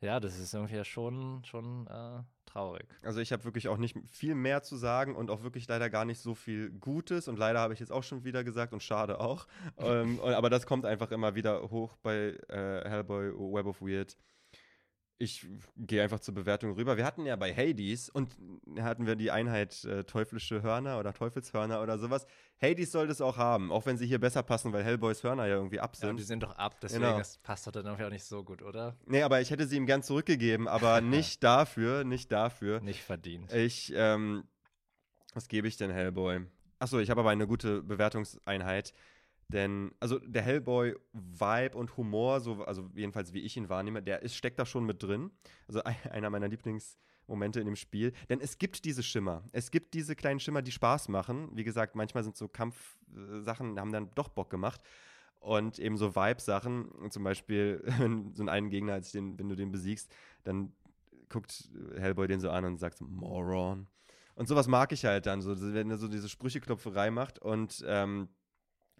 [0.00, 2.86] ja, das ist irgendwie ja schon, schon äh, traurig.
[3.02, 6.04] Also ich habe wirklich auch nicht viel mehr zu sagen und auch wirklich leider gar
[6.04, 9.20] nicht so viel Gutes und leider habe ich jetzt auch schon wieder gesagt und schade
[9.20, 9.46] auch.
[9.78, 14.16] ähm, aber das kommt einfach immer wieder hoch bei äh, Hellboy Web of Weird.
[15.18, 15.46] Ich
[15.78, 16.98] gehe einfach zur Bewertung rüber.
[16.98, 18.36] Wir hatten ja bei Hades und
[18.78, 22.26] hatten wir die Einheit äh, teuflische Hörner oder Teufelshörner oder sowas.
[22.60, 25.54] Hades soll das auch haben, auch wenn sie hier besser passen, weil Hellboys Hörner ja
[25.54, 26.16] irgendwie ab Ja, und sind.
[26.18, 27.16] die sind doch ab, deswegen Genau.
[27.16, 28.94] das passt doch dann auch nicht so gut, oder?
[29.06, 32.80] nee, aber ich hätte sie ihm gern zurückgegeben, aber nicht dafür, nicht dafür.
[32.80, 33.50] Nicht verdient.
[33.54, 34.44] Ich, ähm,
[35.32, 36.44] was gebe ich denn Hellboy?
[36.78, 38.92] Achso, ich habe aber eine gute Bewertungseinheit.
[39.48, 44.34] Denn, also der Hellboy-Vibe und Humor, so, also jedenfalls wie ich ihn wahrnehme, der ist,
[44.34, 45.30] steckt da schon mit drin.
[45.68, 48.12] Also ein- einer meiner Lieblingsmomente in dem Spiel.
[48.28, 49.44] Denn es gibt diese Schimmer.
[49.52, 51.48] Es gibt diese kleinen Schimmer, die Spaß machen.
[51.52, 54.80] Wie gesagt, manchmal sind so Kampfsachen, haben dann doch Bock gemacht.
[55.38, 59.70] Und eben so Vibe-Sachen, zum Beispiel, wenn so einen Gegner, als den, wenn du den
[59.70, 60.72] besiegst, dann
[61.28, 63.86] guckt Hellboy den so an und sagt so, Moron.
[64.34, 67.38] Und sowas mag ich halt dann, so, wenn er so diese Sprücheklopferei macht.
[67.38, 68.28] Und ähm,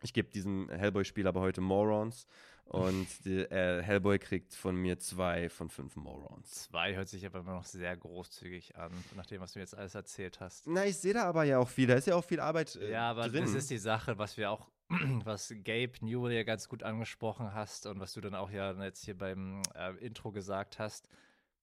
[0.02, 2.26] ich gebe diesem Hellboy-Spiel aber heute Morons.
[2.68, 6.64] Und die, äh, Hellboy kriegt von mir zwei von fünf Morons.
[6.64, 9.76] Zwei hört sich aber immer noch sehr großzügig an, nach dem, was du mir jetzt
[9.76, 10.66] alles erzählt hast.
[10.66, 11.86] Na, ich sehe da aber ja auch viel.
[11.86, 13.44] Da ist ja auch viel Arbeit äh, ja, aber drin.
[13.44, 14.68] das ist die Sache, was wir auch,
[15.22, 19.04] was Gabe Newell ja ganz gut angesprochen hast und was du dann auch ja jetzt
[19.04, 21.08] hier beim äh, Intro gesagt hast.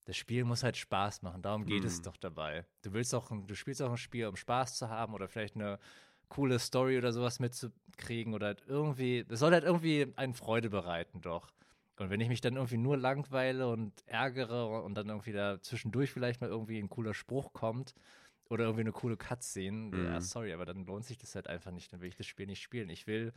[0.05, 2.03] Das Spiel muss halt Spaß machen, darum geht es Mhm.
[2.03, 2.65] doch dabei.
[2.81, 5.79] Du willst auch, du spielst auch ein Spiel, um Spaß zu haben oder vielleicht eine
[6.29, 11.21] coole Story oder sowas mitzukriegen oder halt irgendwie, es soll halt irgendwie einen Freude bereiten,
[11.21, 11.49] doch.
[11.97, 16.11] Und wenn ich mich dann irgendwie nur langweile und ärgere und dann irgendwie da zwischendurch
[16.11, 17.93] vielleicht mal irgendwie ein cooler Spruch kommt
[18.49, 20.21] oder irgendwie eine coole Cutscene, ja, Mhm.
[20.21, 22.61] sorry, aber dann lohnt sich das halt einfach nicht, dann will ich das Spiel nicht
[22.61, 22.89] spielen.
[22.89, 23.31] Ich will,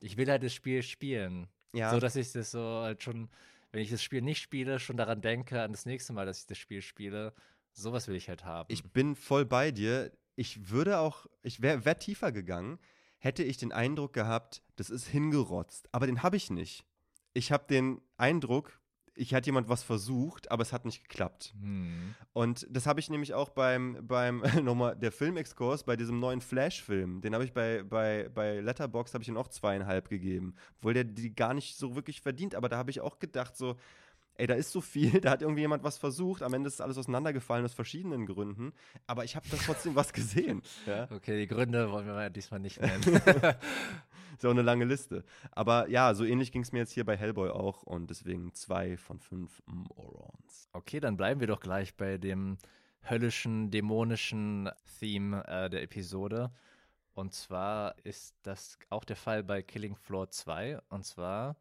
[0.00, 1.48] ich will halt das Spiel spielen.
[1.72, 1.90] ja.
[1.92, 3.28] So, dass ich das so halt schon,
[3.72, 6.46] wenn ich das Spiel nicht spiele, schon daran denke, an das nächste Mal, dass ich
[6.46, 7.32] das Spiel spiele.
[7.72, 8.68] Sowas will ich halt haben.
[8.72, 10.12] Ich bin voll bei dir.
[10.38, 12.78] Ich würde auch, ich wäre wär tiefer gegangen,
[13.18, 15.88] hätte ich den Eindruck gehabt, das ist hingerotzt.
[15.90, 16.84] Aber den habe ich nicht.
[17.34, 18.80] Ich habe den Eindruck,
[19.16, 21.54] ich hat jemand was versucht, aber es hat nicht geklappt.
[21.60, 22.14] Hm.
[22.34, 27.20] Und das habe ich nämlich auch beim, beim nochmal, der Filmexkurs, bei diesem neuen Flash-Film,
[27.20, 30.54] den habe ich bei, bei, bei Letterbox habe ich ihm auch zweieinhalb gegeben.
[30.76, 33.74] Obwohl der die gar nicht so wirklich verdient, aber da habe ich auch gedacht, so,
[34.38, 36.96] ey, da ist so viel, da hat irgendwie jemand was versucht, am Ende ist alles
[36.96, 38.72] auseinandergefallen aus verschiedenen Gründen,
[39.06, 40.62] aber ich habe da trotzdem was gesehen.
[40.86, 41.08] Ja?
[41.10, 43.02] Okay, die Gründe wollen wir diesmal nicht nennen.
[44.36, 45.24] ist auch eine lange Liste.
[45.50, 48.96] Aber ja, so ähnlich ging es mir jetzt hier bei Hellboy auch und deswegen zwei
[48.96, 50.68] von fünf Morons.
[50.72, 52.58] Okay, dann bleiben wir doch gleich bei dem
[53.02, 56.52] höllischen, dämonischen Theme äh, der Episode.
[57.12, 60.78] Und zwar ist das auch der Fall bei Killing Floor 2.
[60.88, 61.56] Und zwar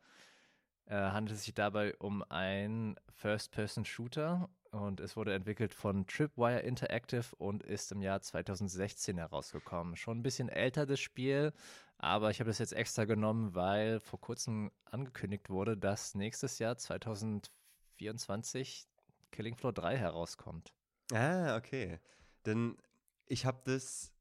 [0.87, 7.33] äh, handelt es sich dabei um einen First-Person-Shooter und es wurde entwickelt von Tripwire Interactive
[7.37, 9.95] und ist im Jahr 2016 herausgekommen.
[9.95, 11.53] Schon ein bisschen älter das Spiel,
[11.97, 16.77] aber ich habe das jetzt extra genommen, weil vor kurzem angekündigt wurde, dass nächstes Jahr
[16.77, 18.87] 2024
[19.31, 20.73] Killing Floor 3 herauskommt.
[21.13, 21.99] Ah, okay.
[22.45, 22.77] Denn
[23.25, 24.13] ich habe das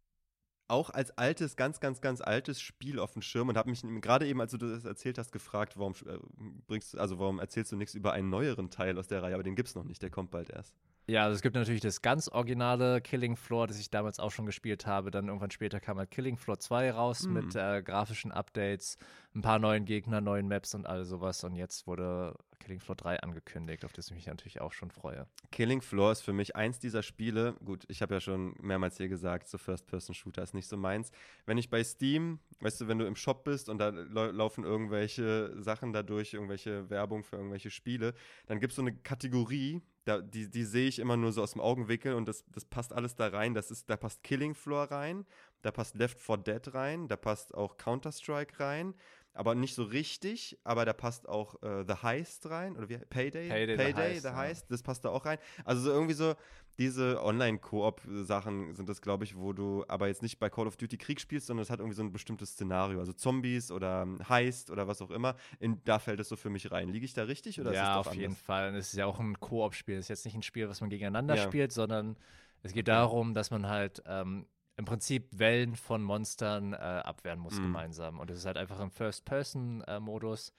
[0.69, 4.27] auch als altes, ganz, ganz, ganz altes Spiel auf dem Schirm und habe mich gerade
[4.27, 6.19] eben, als du das erzählt hast, gefragt, warum äh,
[6.67, 9.57] bringst also warum erzählst du nichts über einen neueren Teil aus der Reihe, aber den
[9.57, 10.75] gibt es noch nicht, der kommt bald erst.
[11.09, 14.45] Ja, also es gibt natürlich das ganz originale Killing Floor, das ich damals auch schon
[14.45, 15.13] gespielt habe.
[15.13, 17.33] Dann irgendwann später kam halt Killing Floor 2 raus mhm.
[17.33, 18.99] mit äh, grafischen Updates,
[19.33, 21.45] ein paar neuen Gegnern, neuen Maps und all sowas.
[21.45, 25.29] Und jetzt wurde Killing Floor 3 angekündigt, auf das ich mich natürlich auch schon freue.
[25.53, 27.55] Killing Floor ist für mich eins dieser Spiele.
[27.65, 31.13] Gut, ich habe ja schon mehrmals hier gesagt, so First-Person-Shooter ist nicht so meins.
[31.45, 35.55] Wenn ich bei Steam, weißt du, wenn du im Shop bist und da laufen irgendwelche
[35.63, 38.13] Sachen dadurch, irgendwelche Werbung für irgendwelche Spiele,
[38.47, 41.53] dann gibt es so eine Kategorie, da, die, die sehe ich immer nur so aus
[41.53, 43.55] dem Augenwinkel und das, das passt alles da rein.
[43.55, 45.27] Das ist, da passt Killing Floor rein,
[45.63, 48.95] da passt Left 4 Dead rein, da passt auch Counter-Strike rein,
[49.35, 52.99] aber nicht so richtig, aber da passt auch äh, The Heist rein, oder wie?
[52.99, 53.49] Payday?
[53.49, 54.67] Payday, Payday The Heist, The Heist ja.
[54.71, 55.39] das passt da auch rein.
[55.65, 56.35] Also so irgendwie so
[56.79, 60.99] diese Online-Koop-Sachen sind das, glaube ich, wo du aber jetzt nicht bei Call of Duty
[60.99, 64.87] Krieg spielst, sondern es hat irgendwie so ein bestimmtes Szenario, also Zombies oder Heist oder
[64.87, 65.37] was auch immer.
[65.59, 66.89] In, da fällt es so für mich rein.
[66.89, 68.21] Liege ich da richtig oder ja, ist es auf anders?
[68.21, 68.75] jeden Fall.
[68.75, 69.97] Es ist ja auch ein Koop-Spiel.
[69.97, 71.43] Es ist jetzt nicht ein Spiel, was man gegeneinander ja.
[71.43, 72.17] spielt, sondern
[72.63, 77.59] es geht darum, dass man halt ähm, im Prinzip Wellen von Monstern äh, abwehren muss
[77.59, 77.65] mhm.
[77.65, 78.21] gemeinsam.
[78.21, 80.53] Und es ist halt einfach im First-Person-Modus.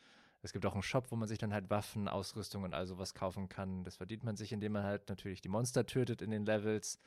[0.48, 3.14] Es gibt auch einen Shop, wo man sich dann halt Waffen, Ausrüstung und all sowas
[3.14, 3.84] kaufen kann.
[3.84, 7.02] Das verdient man sich, indem man halt natürlich die Monster tötet in den Levels.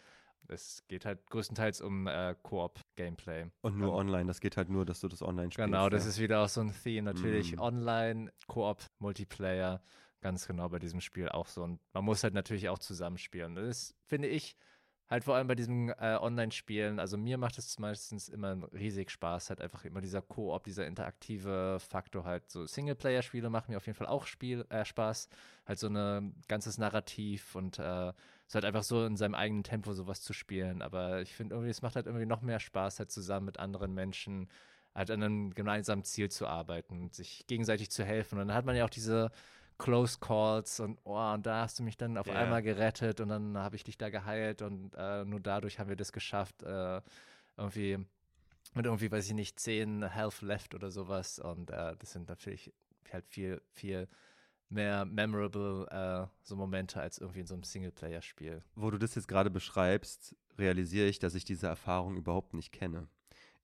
[0.47, 3.47] Es geht halt größtenteils um äh, Koop-Gameplay.
[3.63, 5.71] Und nur um, online, das geht halt nur, dass du das online spielst.
[5.71, 6.11] Genau, das ja.
[6.11, 7.15] ist wieder auch so ein Theme.
[7.15, 7.61] Natürlich mm.
[7.61, 9.81] online, Koop, Multiplayer,
[10.21, 11.63] ganz genau bei diesem Spiel auch so.
[11.63, 13.55] Und man muss halt natürlich auch zusammenspielen.
[13.55, 14.55] Das finde ich
[15.11, 19.51] halt vor allem bei diesen äh, Online-Spielen, also mir macht es meistens immer riesig Spaß,
[19.51, 22.49] halt einfach immer dieser Koop, dieser interaktive Faktor halt.
[22.49, 25.29] So Singleplayer-Spiele machen mir auf jeden Fall auch Spiel, äh, Spaß.
[25.67, 28.13] Halt so ein ganzes Narrativ und äh,
[28.47, 30.81] ist halt einfach so in seinem eigenen Tempo sowas zu spielen.
[30.81, 33.93] Aber ich finde irgendwie, es macht halt irgendwie noch mehr Spaß, halt zusammen mit anderen
[33.95, 34.49] Menschen
[34.95, 38.39] halt an einem gemeinsamen Ziel zu arbeiten und sich gegenseitig zu helfen.
[38.39, 39.31] Und dann hat man ja auch diese
[39.81, 42.41] Close Calls und oh, und da hast du mich dann auf yeah.
[42.41, 45.97] einmal gerettet und dann habe ich dich da geheilt und äh, nur dadurch haben wir
[45.97, 46.63] das geschafft.
[46.63, 47.01] Äh,
[47.57, 47.99] irgendwie
[48.75, 51.39] mit irgendwie, weiß ich nicht, zehn Health left oder sowas.
[51.39, 52.73] Und äh, das sind natürlich
[53.13, 54.09] halt viel, viel
[54.69, 58.63] mehr memorable äh, so Momente als irgendwie in so einem Singleplayer-Spiel.
[58.77, 63.09] Wo du das jetzt gerade beschreibst, realisiere ich, dass ich diese Erfahrung überhaupt nicht kenne.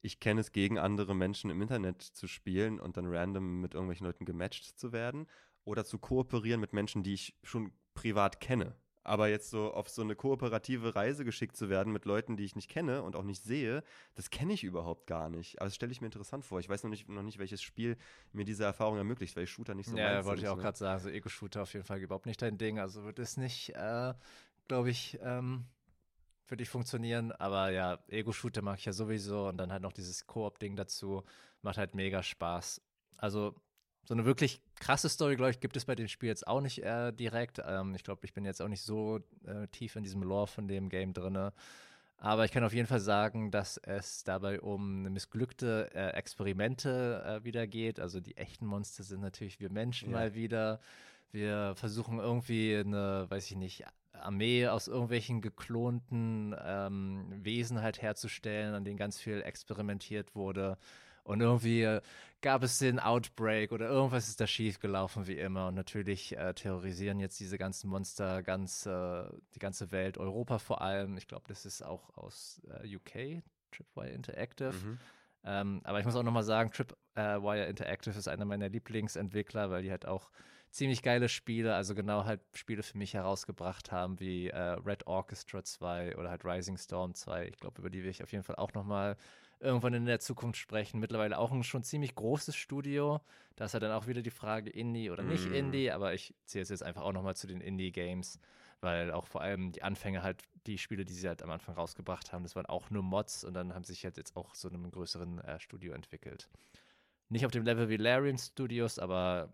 [0.03, 4.07] Ich kenne es, gegen andere Menschen im Internet zu spielen und dann random mit irgendwelchen
[4.07, 5.27] Leuten gematcht zu werden
[5.67, 8.75] oder zu kooperieren mit Menschen, die ich schon privat kenne.
[9.03, 12.57] Aber jetzt so auf so eine kooperative Reise geschickt zu werden mit Leuten, die ich
[12.57, 15.61] nicht kenne und auch nicht sehe, das kenne ich überhaupt gar nicht.
[15.61, 16.59] Aber das stelle ich mir interessant vor.
[16.59, 17.97] Ich weiß noch nicht, noch nicht, welches Spiel
[18.33, 20.63] mir diese Erfahrung ermöglicht, weil ich Shooter nicht so Ja, wollte ich auch ne?
[20.63, 21.01] gerade sagen.
[21.01, 22.81] So Ego-Shooter auf jeden Fall überhaupt nicht dein Ding.
[22.81, 24.15] Also wird es nicht, äh,
[24.67, 25.67] glaube ich, ähm,
[26.45, 27.31] für dich funktionieren.
[27.31, 31.23] Aber ja, Ego-Shooter mag ich ja sowieso und dann halt noch dieses Koop-Ding dazu.
[31.63, 32.83] Macht halt mega Spaß.
[33.19, 33.55] Also
[34.07, 36.83] so eine wirklich krasse Story, glaube ich, gibt es bei dem Spiel jetzt auch nicht
[36.83, 37.61] äh, direkt.
[37.67, 40.69] Ähm, ich glaube, ich bin jetzt auch nicht so äh, tief in diesem Lore von
[40.69, 41.51] dem Game drin.
[42.19, 47.45] Aber ich kann auf jeden Fall sagen, dass es dabei um missglückte äh, Experimente äh,
[47.45, 48.01] wieder geht.
[48.01, 50.19] Also die echten Monster sind natürlich wir Menschen ja.
[50.19, 50.81] mal wieder.
[51.33, 58.75] Wir versuchen irgendwie eine, weiß ich nicht, Armee aus irgendwelchen geklonten ähm, Wesen halt herzustellen,
[58.75, 60.79] an denen ganz viel experimentiert wurde.
[61.27, 62.01] Und irgendwie
[62.41, 65.69] gab es den Outbreak oder irgendwas ist da schiefgelaufen wie immer.
[65.69, 69.25] Und natürlich äh, terrorisieren jetzt diese ganzen Monster ganz äh,
[69.55, 71.17] die ganze Welt, Europa vor allem.
[71.17, 74.73] Ich glaube, das ist auch aus äh, UK, Tripwire Interactive.
[74.73, 74.99] Mhm.
[75.45, 79.91] Ähm, aber ich muss auch nochmal sagen, Tripwire Interactive ist einer meiner Lieblingsentwickler, weil die
[79.91, 80.31] halt auch
[80.71, 85.65] ziemlich geile Spiele, also genau halt Spiele für mich herausgebracht haben, wie äh, Red Orchestra
[85.65, 87.47] 2 oder halt Rising Storm 2.
[87.47, 89.17] Ich glaube, über die will ich auf jeden Fall auch nochmal
[89.61, 91.01] irgendwann in der Zukunft sprechen.
[91.01, 93.21] Mittlerweile auch ein schon ziemlich großes Studio.
[93.57, 95.55] Da ist ja dann auch wieder die Frage Indie oder nicht mm.
[95.55, 98.39] Indie, aber ich zähle es jetzt einfach auch nochmal zu den Indie-Games,
[98.81, 102.33] weil auch vor allem die Anfänge halt, die Spiele, die sie halt am Anfang rausgebracht
[102.33, 104.69] haben, das waren auch nur Mods und dann haben sie sich halt jetzt auch zu
[104.69, 106.49] einem größeren äh, Studio entwickelt.
[107.29, 109.53] Nicht auf dem Level wie Larian Studios, aber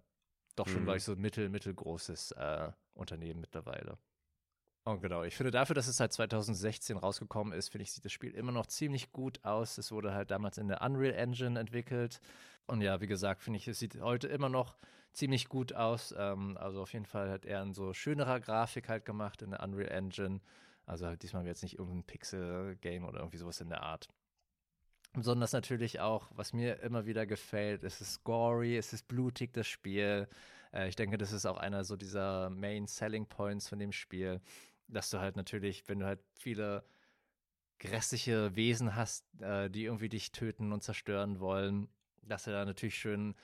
[0.56, 0.84] doch schon, mhm.
[0.84, 3.98] glaube ich, so ein mittel, mittelgroßes äh, Unternehmen mittlerweile.
[4.84, 8.12] Und genau, ich finde dafür, dass es seit 2016 rausgekommen ist, finde ich, sieht das
[8.12, 9.78] Spiel immer noch ziemlich gut aus.
[9.78, 12.20] Es wurde halt damals in der Unreal Engine entwickelt.
[12.66, 14.76] Und ja, wie gesagt, finde ich, es sieht heute immer noch
[15.12, 16.12] ziemlich gut aus.
[16.18, 19.62] Ähm, also auf jeden Fall hat er in so schönerer Grafik halt gemacht in der
[19.62, 20.40] Unreal Engine.
[20.84, 24.08] Also halt diesmal jetzt nicht irgendein Pixel-Game oder irgendwie sowas in der Art.
[25.12, 29.66] Besonders natürlich auch, was mir immer wieder gefällt, es ist gory, es ist blutig, das
[29.66, 30.26] Spiel.
[30.72, 34.40] Äh, ich denke, das ist auch einer so dieser Main Selling Points von dem Spiel,
[34.88, 36.84] dass du halt natürlich, wenn du halt viele
[37.78, 41.88] grässliche Wesen hast, äh, die irgendwie dich töten und zerstören wollen,
[42.22, 43.34] dass er da natürlich schön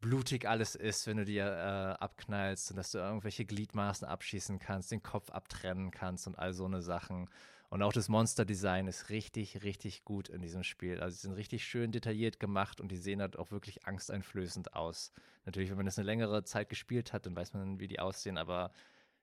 [0.00, 4.90] blutig alles ist, wenn du dir äh, abknallst und dass du irgendwelche Gliedmaßen abschießen kannst,
[4.90, 7.28] den Kopf abtrennen kannst und all so eine Sachen.
[7.70, 11.00] Und auch das Monster-Design ist richtig, richtig gut in diesem Spiel.
[11.00, 15.12] Also sie sind richtig schön detailliert gemacht und die sehen halt auch wirklich angsteinflößend aus.
[15.46, 18.36] Natürlich, wenn man das eine längere Zeit gespielt hat, dann weiß man, wie die aussehen,
[18.36, 18.72] aber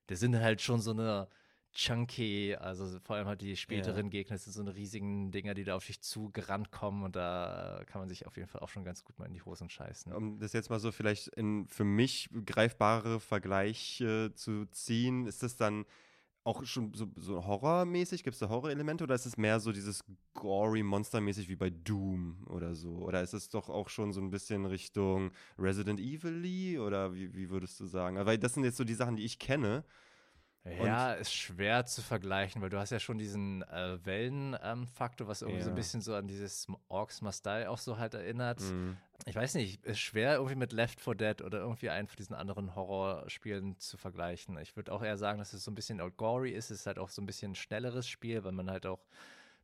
[0.10, 1.28] die sind halt schon so eine
[1.74, 4.10] chunky, also vor allem halt die späteren ja.
[4.10, 8.02] Gegner sind so eine riesigen Dinger, die da auf dich zugerannt kommen und da kann
[8.02, 10.12] man sich auf jeden Fall auch schon ganz gut mal in die Hosen scheißen.
[10.12, 15.56] Um das jetzt mal so vielleicht in für mich greifbare Vergleiche zu ziehen, ist das
[15.56, 15.86] dann
[16.44, 18.24] auch schon so, so horrormäßig?
[18.24, 20.04] Gibt es da Horrorelemente oder ist es mehr so dieses
[20.34, 22.96] gory Monstermäßig wie bei Doom oder so?
[22.96, 27.50] Oder ist es doch auch schon so ein bisschen Richtung Resident Evil oder wie, wie
[27.50, 28.18] würdest du sagen?
[28.26, 29.84] Weil das sind jetzt so die Sachen, die ich kenne.
[30.78, 35.42] Ja, ist schwer zu vergleichen, weil du hast ja schon diesen äh, Wellenfaktor, ähm, was
[35.42, 35.66] irgendwie ja.
[35.66, 38.62] so ein bisschen so an dieses Orcs Must Die auch so halt erinnert.
[38.62, 38.98] Mhm.
[39.26, 42.36] Ich weiß nicht, ist schwer irgendwie mit Left 4 Dead oder irgendwie einen von diesen
[42.36, 44.58] anderen Horrorspielen zu vergleichen.
[44.60, 46.72] Ich würde auch eher sagen, dass es so ein bisschen gory ist.
[46.72, 49.06] Es ist halt auch so ein bisschen ein schnelleres Spiel, weil man halt auch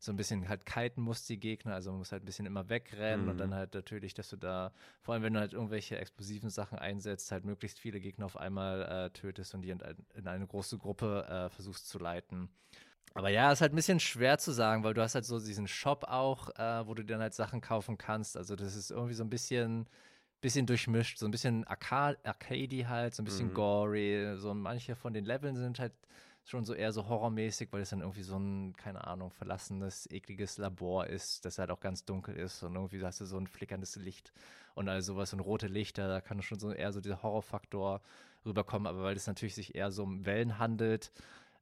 [0.06, 1.74] so ein bisschen halt kiten muss, die Gegner.
[1.74, 3.32] Also man muss halt ein bisschen immer wegrennen mhm.
[3.32, 6.78] und dann halt natürlich, dass du da, vor allem wenn du halt irgendwelche explosiven Sachen
[6.80, 9.82] einsetzt, halt möglichst viele Gegner auf einmal äh, tötest und die in,
[10.14, 12.50] in eine große Gruppe äh, versuchst zu leiten.
[13.14, 15.68] Aber ja, ist halt ein bisschen schwer zu sagen, weil du hast halt so diesen
[15.68, 18.36] Shop auch, äh, wo du dann halt Sachen kaufen kannst.
[18.36, 19.88] Also das ist irgendwie so ein bisschen,
[20.42, 23.54] bisschen durchmischt, so ein bisschen Arcade, Arcady halt, so ein bisschen mhm.
[23.54, 24.36] gory.
[24.38, 25.94] So manche von den Leveln sind halt
[26.46, 30.58] schon so eher so horrormäßig, weil es dann irgendwie so ein, keine Ahnung, verlassenes, ekliges
[30.58, 33.96] Labor ist, das halt auch ganz dunkel ist und irgendwie hast du so ein flickerndes
[33.96, 34.32] Licht
[34.76, 38.02] und all sowas und rote Lichter, da kann schon so eher so dieser Horrorfaktor
[38.46, 41.12] rüberkommen, aber weil es natürlich sich eher so um Wellen handelt,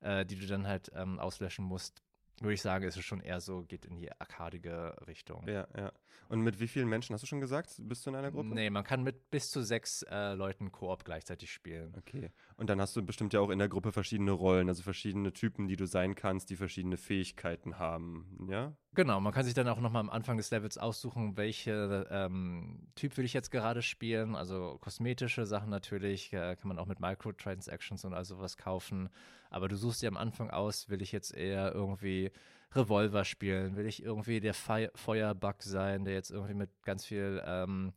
[0.01, 2.03] äh, die du dann halt ähm, auslöschen musst,
[2.41, 5.47] würde ich sagen, ist es schon eher so, geht in die arkadige Richtung.
[5.47, 5.93] Ja, ja.
[6.29, 7.75] Und mit wie vielen Menschen hast du schon gesagt?
[7.77, 8.55] Bist du in einer Gruppe?
[8.55, 11.93] Nee, man kann mit bis zu sechs äh, Leuten Koop gleichzeitig spielen.
[11.97, 12.31] Okay.
[12.57, 15.67] Und dann hast du bestimmt ja auch in der Gruppe verschiedene Rollen, also verschiedene Typen,
[15.67, 18.73] die du sein kannst, die verschiedene Fähigkeiten haben, ja?
[18.95, 23.17] Genau, man kann sich dann auch nochmal am Anfang des Levels aussuchen, welche ähm, Typ
[23.17, 24.35] will ich jetzt gerade spielen.
[24.35, 29.09] Also kosmetische Sachen natürlich, äh, kann man auch mit Microtransactions und all sowas kaufen.
[29.49, 32.31] Aber du suchst dir am Anfang aus, will ich jetzt eher irgendwie
[32.75, 37.41] Revolver spielen, will ich irgendwie der Fe Feuerbug sein, der jetzt irgendwie mit ganz viel
[37.45, 37.93] ähm,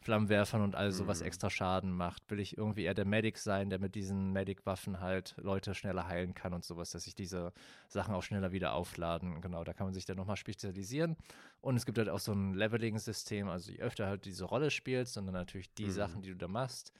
[0.00, 1.26] Flammenwerfern und all sowas mhm.
[1.26, 2.30] extra Schaden macht?
[2.30, 6.34] Will ich irgendwie eher der Medic sein, der mit diesen Medic-Waffen halt Leute schneller heilen
[6.34, 7.52] kann und sowas, dass sich diese
[7.88, 9.40] Sachen auch schneller wieder aufladen?
[9.40, 11.16] Genau, da kann man sich dann nochmal spezialisieren.
[11.60, 15.14] Und es gibt halt auch so ein Leveling-System, also je öfter halt diese Rolle spielst,
[15.14, 15.90] sondern natürlich die mhm.
[15.90, 16.92] Sachen, die du da machst.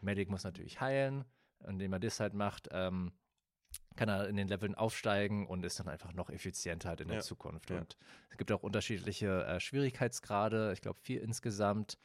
[0.00, 1.24] Medic muss natürlich heilen,
[1.66, 2.68] indem er das halt macht.
[2.72, 3.12] Ähm,
[3.96, 7.18] kann er in den Leveln aufsteigen und ist dann einfach noch effizienter halt in der
[7.18, 7.22] ja.
[7.22, 7.70] Zukunft.
[7.70, 8.06] Und ja.
[8.30, 11.98] es gibt auch unterschiedliche äh, Schwierigkeitsgrade, ich glaube vier insgesamt.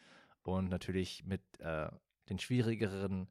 [0.43, 1.89] Und natürlich mit äh,
[2.29, 3.27] den schwierigeren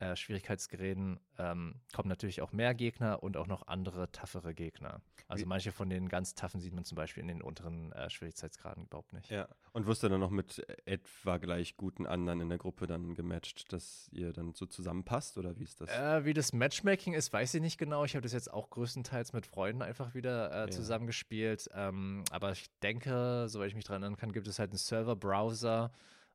[0.00, 5.00] äh, Schwierigkeitsgeräten ähm, kommen natürlich auch mehr Gegner und auch noch andere toughere Gegner.
[5.28, 8.84] Also manche von den ganz toughen sieht man zum Beispiel in den unteren äh, Schwierigkeitsgraden
[8.84, 9.30] überhaupt nicht.
[9.30, 13.14] Ja, und wirst du dann noch mit etwa gleich guten anderen in der Gruppe dann
[13.14, 15.88] gematcht, dass ihr dann so zusammenpasst oder wie ist das?
[15.90, 18.04] Äh, wie das Matchmaking ist, weiß ich nicht genau.
[18.04, 20.70] Ich habe das jetzt auch größtenteils mit Freunden einfach wieder äh, ja.
[20.70, 21.70] zusammengespielt.
[21.72, 25.92] Ähm, aber ich denke, soweit ich mich daran erinnern kann, gibt es halt einen Server-Browser,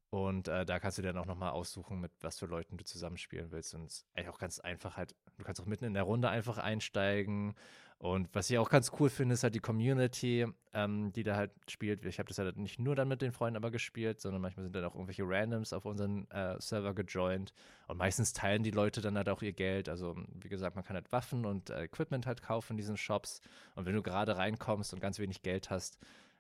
[0.09, 3.51] Und äh, da kannst du dann auch nochmal aussuchen, mit was für Leuten du zusammenspielen
[3.51, 3.75] willst.
[3.75, 6.29] Und es ist eigentlich auch ganz einfach halt, du kannst auch mitten in der Runde
[6.29, 7.53] einfach einsteigen.
[7.99, 11.51] Und was ich auch ganz cool finde, ist halt die Community, ähm, die da halt
[11.67, 12.05] spielt.
[12.05, 14.73] Ich habe das halt nicht nur dann mit den Freunden aber gespielt, sondern manchmal sind
[14.73, 17.53] dann auch irgendwelche Randoms auf unseren äh, Server gejoint.
[17.87, 19.89] Und meistens teilen die Leute dann halt auch ihr Geld.
[19.89, 23.41] Also, wie gesagt, man kann halt Waffen und äh, Equipment halt kaufen in diesen Shops.
[23.75, 25.99] Und wenn du gerade reinkommst und ganz wenig Geld hast,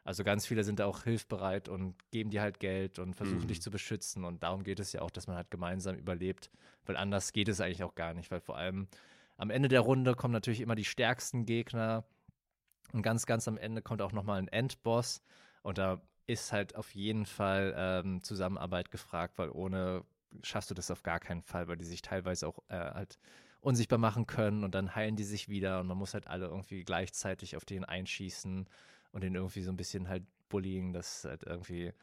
[0.09, 3.47] also ganz viele sind da auch hilfbereit und geben dir halt Geld und versuchen mhm.
[3.47, 4.25] dich zu beschützen.
[4.25, 6.49] Und darum geht es ja auch, dass man halt gemeinsam überlebt,
[6.87, 8.87] weil anders geht es eigentlich auch gar nicht, weil vor allem
[9.37, 12.05] am Ende der Runde kommen natürlich immer die stärksten Gegner.
[12.91, 15.21] Und ganz, ganz am Ende kommt auch nochmal ein Endboss.
[15.61, 20.03] Und da ist halt auf jeden Fall ähm, Zusammenarbeit gefragt, weil ohne
[20.41, 23.19] schaffst du das auf gar keinen Fall, weil die sich teilweise auch äh, halt
[23.61, 26.83] unsichtbar machen können und dann heilen die sich wieder und man muss halt alle irgendwie
[26.83, 28.67] gleichzeitig auf den einschießen
[29.11, 31.93] und den irgendwie so ein bisschen halt bullying, dass halt irgendwie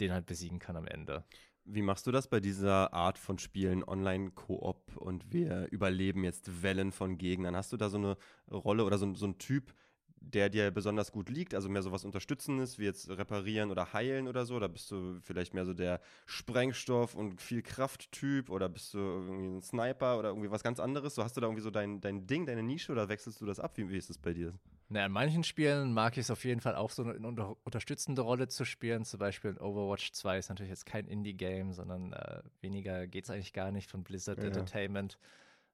[0.00, 1.24] den halt besiegen kann am Ende.
[1.64, 6.92] Wie machst du das bei dieser Art von Spielen, Online-Koop und wir überleben jetzt Wellen
[6.92, 7.56] von Gegnern?
[7.56, 8.16] Hast du da so eine
[8.50, 9.72] Rolle oder so, so ein Typ,
[10.20, 14.28] der dir besonders gut liegt, also mehr so was Unterstützendes, wie jetzt reparieren oder heilen
[14.28, 14.56] oder so?
[14.56, 19.46] Oder bist du vielleicht mehr so der Sprengstoff- und viel Kraft-Typ oder bist du irgendwie
[19.56, 21.14] ein Sniper oder irgendwie was ganz anderes?
[21.14, 23.58] So hast du da irgendwie so dein, dein Ding, deine Nische oder wechselst du das
[23.58, 23.76] ab?
[23.76, 24.52] Wie, wie ist das bei dir?
[24.88, 28.22] Naja, in manchen Spielen mag ich es auf jeden Fall auch so eine unter unterstützende
[28.22, 29.04] Rolle zu spielen.
[29.04, 33.30] Zum Beispiel in Overwatch 2 ist natürlich jetzt kein Indie-Game, sondern äh, weniger geht es
[33.30, 34.44] eigentlich gar nicht von Blizzard ja.
[34.44, 35.18] Entertainment.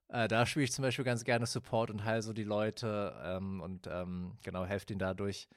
[0.07, 3.61] Äh, da spiele ich zum Beispiel ganz gerne Support und heile so die Leute ähm,
[3.61, 5.47] und ähm, genau helfe ihnen dadurch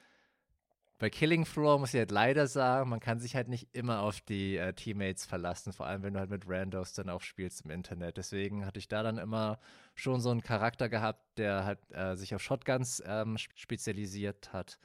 [0.97, 4.21] bei Killing Floor muss ich halt leider sagen, man kann sich halt nicht immer auf
[4.21, 7.71] die äh, Teammates verlassen, vor allem wenn du halt mit Randos dann auch spielst im
[7.71, 8.15] Internet.
[8.15, 9.59] Deswegen hatte ich da dann immer
[9.93, 14.79] schon so einen Charakter gehabt, der halt äh, sich auf Shotguns ähm, spezialisiert hat,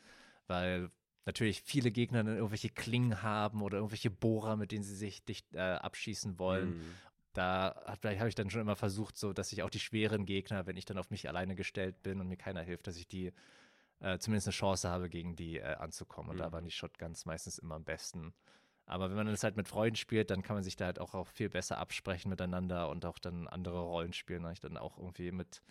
[0.48, 0.90] weil
[1.26, 5.54] natürlich viele Gegner dann irgendwelche Klingen haben oder irgendwelche Bohrer, mit denen sie sich dicht
[5.54, 6.78] äh, abschießen wollen.
[6.78, 6.94] Mhm.
[7.34, 10.76] Da habe ich dann schon immer versucht, so dass ich auch die schweren Gegner, wenn
[10.76, 13.32] ich dann auf mich alleine gestellt bin und mir keiner hilft, dass ich die
[14.00, 16.30] äh, zumindest eine Chance habe, gegen die äh, anzukommen.
[16.30, 16.40] Und mhm.
[16.40, 18.34] da waren die Shotguns meistens immer am besten.
[18.86, 21.14] Aber wenn man das halt mit Freunden spielt, dann kann man sich da halt auch,
[21.14, 24.42] auch viel besser absprechen miteinander und auch dann andere Rollen spielen.
[24.42, 25.62] Da ich dann auch irgendwie mit,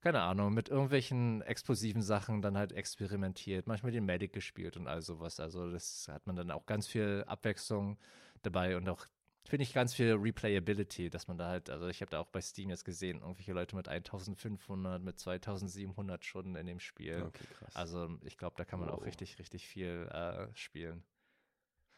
[0.00, 5.02] keine Ahnung, mit irgendwelchen explosiven Sachen dann halt experimentiert, manchmal den Medic gespielt und all
[5.02, 5.40] sowas.
[5.40, 7.98] Also das hat man dann auch ganz viel Abwechslung
[8.42, 9.04] dabei und auch
[9.50, 12.40] finde ich ganz viel Replayability, dass man da halt, also ich habe da auch bei
[12.40, 17.24] Steam jetzt gesehen, irgendwelche Leute mit 1500, mit 2700 Stunden in dem Spiel.
[17.26, 17.74] Okay, krass.
[17.74, 18.98] Also ich glaube, da kann man wow.
[18.98, 21.02] auch richtig, richtig viel äh, spielen.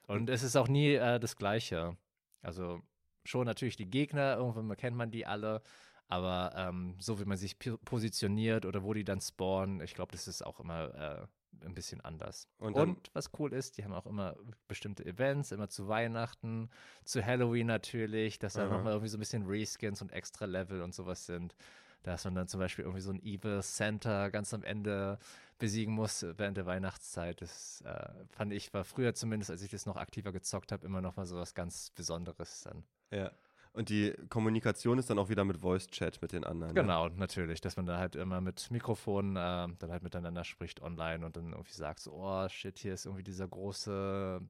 [0.07, 1.96] Und es ist auch nie äh, das Gleiche.
[2.40, 2.80] Also
[3.24, 5.62] schon natürlich die Gegner, irgendwann kennt man die alle,
[6.09, 10.26] aber ähm, so wie man sich positioniert oder wo die dann spawnen, ich glaube, das
[10.26, 11.26] ist auch immer äh,
[11.64, 12.48] ein bisschen anders.
[12.59, 14.36] Und, und, was cool ist, die haben auch immer
[14.68, 16.70] bestimmte Events, immer zu Weihnachten,
[17.05, 20.94] zu Halloween natürlich, dass da nochmal irgendwie so ein bisschen Reskins und extra Level und
[20.94, 21.55] sowas sind.
[22.03, 25.18] Dass man dann zum Beispiel irgendwie so ein Evil Center ganz am Ende
[25.59, 27.40] besiegen muss während der Weihnachtszeit.
[27.40, 31.00] Das äh, fand ich, war früher zumindest, als ich das noch aktiver gezockt habe, immer
[31.00, 32.82] noch mal so was ganz Besonderes dann.
[33.12, 33.30] Ja.
[33.75, 36.75] Und die Kommunikation ist dann auch wieder mit Voice-Chat mit den anderen.
[36.75, 36.83] Ne?
[36.83, 37.14] Genau, ne?
[37.16, 41.37] natürlich, dass man da halt immer mit Mikrofon äh, dann halt miteinander spricht online und
[41.37, 44.43] dann irgendwie sagt so, oh shit, hier ist irgendwie dieser große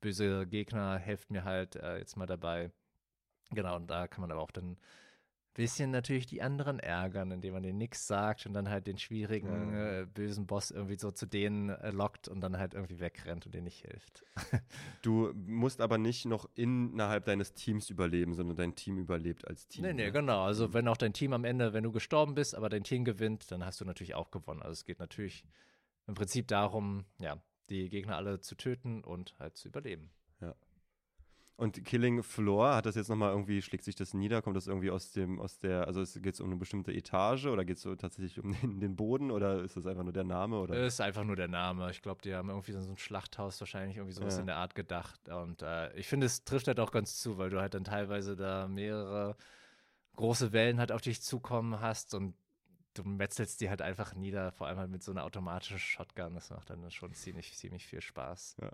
[0.00, 2.70] böse Gegner, helft mir halt äh, jetzt mal dabei.
[3.50, 4.76] Genau, und da kann man aber auch dann
[5.58, 9.74] bisschen natürlich die anderen ärgern, indem man denen nichts sagt und dann halt den schwierigen,
[9.74, 13.52] äh, bösen Boss irgendwie so zu denen äh, lockt und dann halt irgendwie wegrennt und
[13.56, 14.24] denen nicht hilft.
[15.02, 19.82] du musst aber nicht noch innerhalb deines Teams überleben, sondern dein Team überlebt als Team.
[19.82, 20.12] Nee, nee, ne?
[20.12, 20.44] genau.
[20.44, 20.74] Also mhm.
[20.74, 23.64] wenn auch dein Team am Ende, wenn du gestorben bist, aber dein Team gewinnt, dann
[23.64, 24.62] hast du natürlich auch gewonnen.
[24.62, 25.44] Also es geht natürlich
[26.06, 27.36] im Prinzip darum, ja,
[27.68, 30.12] die Gegner alle zu töten und halt zu überleben.
[31.58, 34.42] Und Killing Floor, hat das jetzt nochmal irgendwie, schlägt sich das nieder?
[34.42, 37.64] Kommt das irgendwie aus dem, aus der, also geht es um eine bestimmte Etage oder
[37.64, 40.60] geht es so tatsächlich um den, den, Boden oder ist das einfach nur der Name?
[40.60, 40.74] Oder?
[40.74, 41.90] Es ist einfach nur der Name.
[41.90, 44.40] Ich glaube, die haben irgendwie so ein Schlachthaus wahrscheinlich irgendwie sowas ja.
[44.42, 45.28] in der Art gedacht.
[45.28, 48.36] Und äh, ich finde, es trifft halt auch ganz zu, weil du halt dann teilweise
[48.36, 49.36] da mehrere
[50.14, 52.36] große Wellen halt auf dich zukommen hast und
[52.94, 56.34] du metzelst die halt einfach nieder, vor allem halt mit so einer automatischen Shotgun.
[56.34, 58.58] Das macht dann schon ziemlich, ziemlich viel Spaß.
[58.62, 58.70] Ja.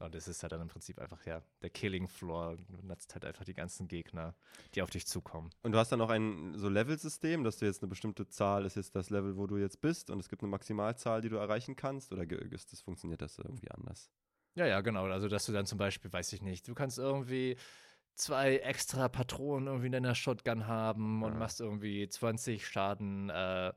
[0.00, 2.56] Und es ist halt dann im Prinzip einfach, ja, der Killing Floor.
[2.56, 4.34] Du nutzt halt einfach die ganzen Gegner,
[4.74, 5.50] die auf dich zukommen.
[5.62, 8.76] Und du hast dann auch ein so Level-System, dass du jetzt eine bestimmte Zahl ist
[8.76, 11.76] jetzt das Level, wo du jetzt bist und es gibt eine Maximalzahl, die du erreichen
[11.76, 14.10] kannst oder ist das, funktioniert das irgendwie anders?
[14.54, 15.04] Ja, ja, genau.
[15.04, 17.56] Also, dass du dann zum Beispiel, weiß ich nicht, du kannst irgendwie
[18.14, 21.26] zwei extra Patronen irgendwie in deiner Shotgun haben ja.
[21.26, 23.72] und machst irgendwie 20 Schaden äh,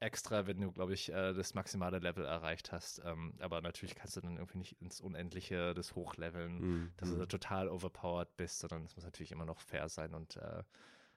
[0.00, 3.02] extra, wenn du, glaube ich, äh, das maximale Level erreicht hast.
[3.04, 6.92] Ähm, aber natürlich kannst du dann irgendwie nicht ins Unendliche das hochleveln, mhm.
[6.96, 10.62] dass du total overpowered bist, sondern es muss natürlich immer noch fair sein und äh,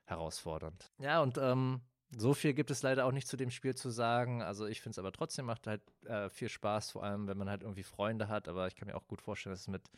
[0.05, 0.91] herausfordernd.
[0.99, 4.41] Ja, und ähm, so viel gibt es leider auch nicht zu dem Spiel zu sagen.
[4.41, 7.49] Also ich finde es aber trotzdem macht halt äh, viel Spaß, vor allem wenn man
[7.49, 8.47] halt irgendwie Freunde hat.
[8.47, 9.89] Aber ich kann mir auch gut vorstellen, dass es mit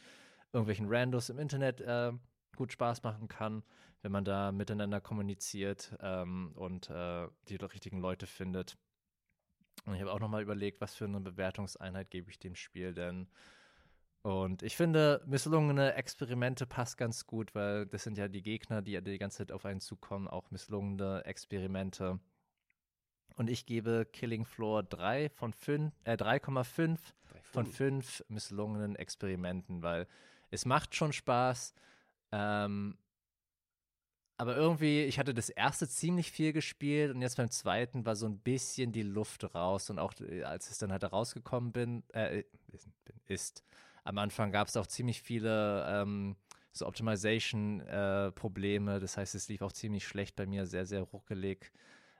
[0.52, 2.12] irgendwelchen Randos im Internet äh,
[2.56, 3.64] gut Spaß machen kann,
[4.02, 8.78] wenn man da miteinander kommuniziert ähm, und äh, die richtigen Leute findet.
[9.86, 13.28] Und ich habe auch nochmal überlegt, was für eine Bewertungseinheit gebe ich dem Spiel denn.
[14.24, 19.02] Und ich finde, misslungene Experimente passt ganz gut, weil das sind ja die Gegner, die
[19.02, 22.20] die ganze Zeit auf einen zukommen, auch misslungene Experimente.
[23.36, 27.00] Und ich gebe Killing Floor 3 von 5, äh 3,5
[27.52, 30.08] von 5 misslungenen Experimenten, weil
[30.52, 31.74] es macht schon Spaß.
[32.32, 32.98] Ähm,
[34.42, 38.26] aber irgendwie, ich hatte das erste ziemlich viel gespielt und jetzt beim zweiten war so
[38.26, 39.92] ein bisschen die Luft raus.
[39.92, 42.44] Und auch äh, als ich dann halt rausgekommen bin, äh,
[43.28, 43.64] ist,
[44.04, 46.36] am Anfang gab es auch ziemlich viele ähm,
[46.72, 48.96] so Optimization-Probleme.
[48.96, 51.72] Äh, das heißt, es lief auch ziemlich schlecht bei mir, sehr, sehr ruckelig.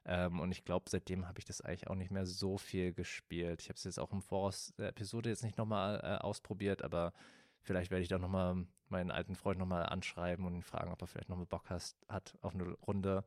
[0.06, 3.64] Ähm, und ich glaube, seitdem habe ich das eigentlich auch nicht mehr so viel gespielt.
[3.64, 7.14] Ich habe es jetzt auch im Voraus der Episode jetzt nicht nochmal äh, ausprobiert, aber
[7.62, 11.08] vielleicht werde ich da nochmal meinen alten Freund nochmal anschreiben und ihn fragen, ob er
[11.08, 13.24] vielleicht nochmal Bock has, hat auf eine Runde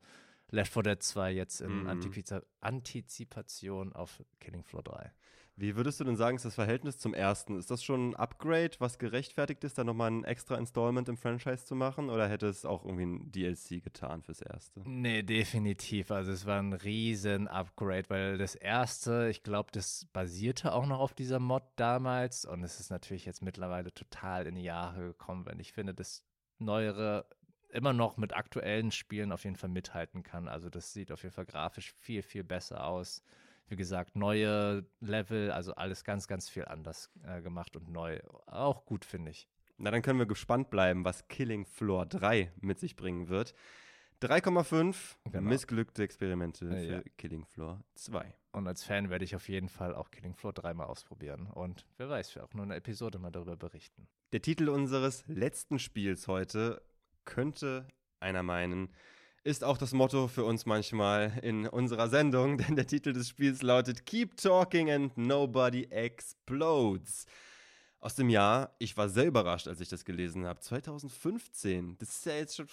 [0.51, 2.01] Left 4 Dead 2 jetzt in mm.
[2.61, 5.11] Antizipation auf Killing Floor 3.
[5.57, 7.57] Wie würdest du denn sagen, ist das Verhältnis zum ersten?
[7.57, 11.63] Ist das schon ein Upgrade, was gerechtfertigt ist, da nochmal ein extra Installment im Franchise
[11.63, 12.09] zu machen?
[12.09, 14.81] Oder hätte es auch irgendwie ein DLC getan fürs erste?
[14.83, 16.11] Nee, definitiv.
[16.11, 20.99] Also es war ein riesen Upgrade, weil das erste, ich glaube, das basierte auch noch
[20.99, 22.43] auf dieser Mod damals.
[22.43, 26.25] Und es ist natürlich jetzt mittlerweile total in die Jahre gekommen, wenn ich finde, das
[26.59, 27.27] neuere
[27.75, 30.47] immer noch mit aktuellen Spielen auf jeden Fall mithalten kann.
[30.47, 33.23] Also das sieht auf jeden Fall grafisch viel, viel besser aus
[33.67, 38.19] wie gesagt, neue Level, also alles ganz, ganz viel anders äh, gemacht und neu.
[38.45, 39.47] Auch gut, finde ich.
[39.77, 43.53] Na, dann können wir gespannt bleiben, was Killing Floor 3 mit sich bringen wird.
[44.21, 45.49] 3,5 genau.
[45.49, 47.01] missglückte Experimente für ja.
[47.17, 48.33] Killing Floor 2.
[48.53, 51.47] Und als Fan werde ich auf jeden Fall auch Killing Floor 3 mal ausprobieren.
[51.47, 54.07] Und wer weiß, wir auch nur eine Episode mal darüber berichten.
[54.31, 56.81] Der Titel unseres letzten Spiels heute
[57.25, 57.87] könnte
[58.19, 58.89] einer meinen,
[59.43, 63.61] ist auch das Motto für uns manchmal in unserer Sendung, denn der Titel des Spiels
[63.61, 67.25] lautet Keep Talking and Nobody Explodes.
[67.99, 71.97] Aus dem Jahr, ich war sehr überrascht, als ich das gelesen habe, 2015.
[71.97, 72.67] Das ist ja jetzt schon,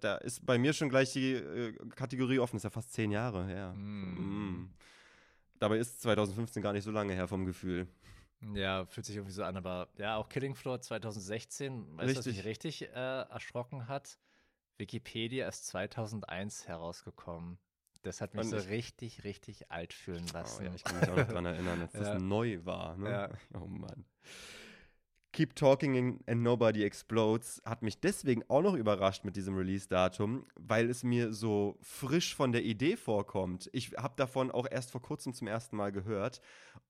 [0.00, 3.10] da ist bei mir schon gleich die äh, Kategorie offen, das ist ja fast zehn
[3.10, 3.74] Jahre her.
[3.74, 4.60] Mm.
[4.60, 4.70] Mm.
[5.58, 7.86] Dabei ist 2015 gar nicht so lange her vom Gefühl.
[8.54, 12.26] Ja, fühlt sich irgendwie so an, aber ja, auch Killing Floor 2016, weißt du, was
[12.26, 14.18] mich richtig äh, erschrocken hat?
[14.76, 17.58] Wikipedia ist 2001 herausgekommen.
[18.02, 20.62] Das hat mich Und so richtig, richtig alt fühlen lassen.
[20.62, 22.14] Oh, ja, ich kann mich auch noch daran erinnern, dass ja.
[22.14, 22.96] das neu war.
[22.96, 23.10] Ne?
[23.10, 23.30] Ja.
[23.54, 24.04] Oh Mann.
[25.38, 30.90] Keep Talking and Nobody Explodes hat mich deswegen auch noch überrascht mit diesem Release-Datum, weil
[30.90, 33.70] es mir so frisch von der Idee vorkommt.
[33.72, 36.40] Ich habe davon auch erst vor kurzem zum ersten Mal gehört.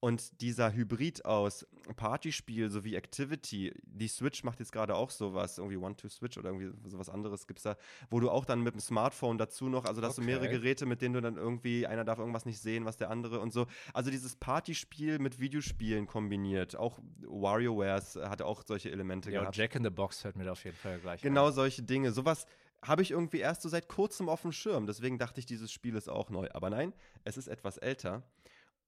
[0.00, 5.76] Und dieser Hybrid aus Partyspiel sowie Activity, die Switch macht jetzt gerade auch sowas, irgendwie
[5.76, 7.76] One-to-Switch oder irgendwie sowas anderes gibt es da,
[8.08, 10.20] wo du auch dann mit dem Smartphone dazu noch, also dass okay.
[10.20, 13.10] du mehrere Geräte, mit denen du dann irgendwie, einer darf irgendwas nicht sehen, was der
[13.10, 13.66] andere und so.
[13.92, 16.76] Also dieses Partyspiel mit Videospielen kombiniert.
[16.76, 19.56] Auch WarioWares hatte auch solche Elemente ja, gehabt.
[19.56, 21.52] Jack in the Box fällt mir da auf jeden Fall gleich Genau an.
[21.52, 22.12] solche Dinge.
[22.12, 22.46] Sowas
[22.82, 24.86] habe ich irgendwie erst so seit kurzem auf dem Schirm.
[24.86, 26.48] Deswegen dachte ich, dieses Spiel ist auch neu.
[26.52, 26.92] Aber nein,
[27.24, 28.22] es ist etwas älter.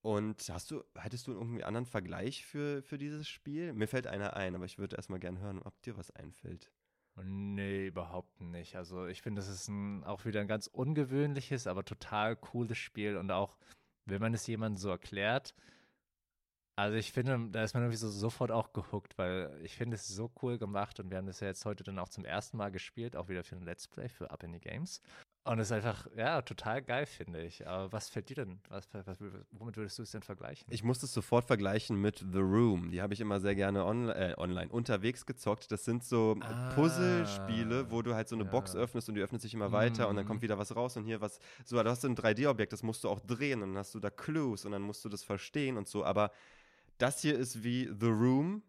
[0.01, 3.73] Und hast du, hättest du irgendwie einen anderen Vergleich für, für dieses Spiel?
[3.73, 6.71] Mir fällt einer ein, aber ich würde erstmal gerne hören, ob dir was einfällt.
[7.23, 8.75] Nee, überhaupt nicht.
[8.77, 13.17] Also ich finde, das ist ein, auch wieder ein ganz ungewöhnliches, aber total cooles Spiel.
[13.17, 13.57] Und auch,
[14.05, 15.53] wenn man es jemandem so erklärt,
[16.81, 20.07] also ich finde, da ist man irgendwie so sofort auch gehuckt, weil ich finde, es
[20.07, 22.71] so cool gemacht und wir haben das ja jetzt heute dann auch zum ersten Mal
[22.71, 24.99] gespielt, auch wieder für ein Let's Play für Up in the Games.
[25.43, 27.67] Und es ist einfach, ja, total geil, finde ich.
[27.67, 28.59] Aber was fällt dir denn?
[28.69, 29.17] Was, was,
[29.51, 30.67] womit würdest du es denn vergleichen?
[30.69, 32.91] Ich muss es sofort vergleichen mit The Room.
[32.91, 35.71] Die habe ich immer sehr gerne on, äh, online unterwegs gezockt.
[35.71, 38.51] Das sind so ah, Puzzlespiele, wo du halt so eine ja.
[38.51, 40.43] Box öffnest und die öffnet sich immer weiter und dann kommt mhm.
[40.43, 41.39] wieder was raus und hier was.
[41.65, 43.99] So, du hast so ein 3D-Objekt, das musst du auch drehen und dann hast du
[43.99, 46.05] da Clues und dann musst du das verstehen und so.
[46.05, 46.31] Aber
[47.01, 48.63] das hier ist wie The Room,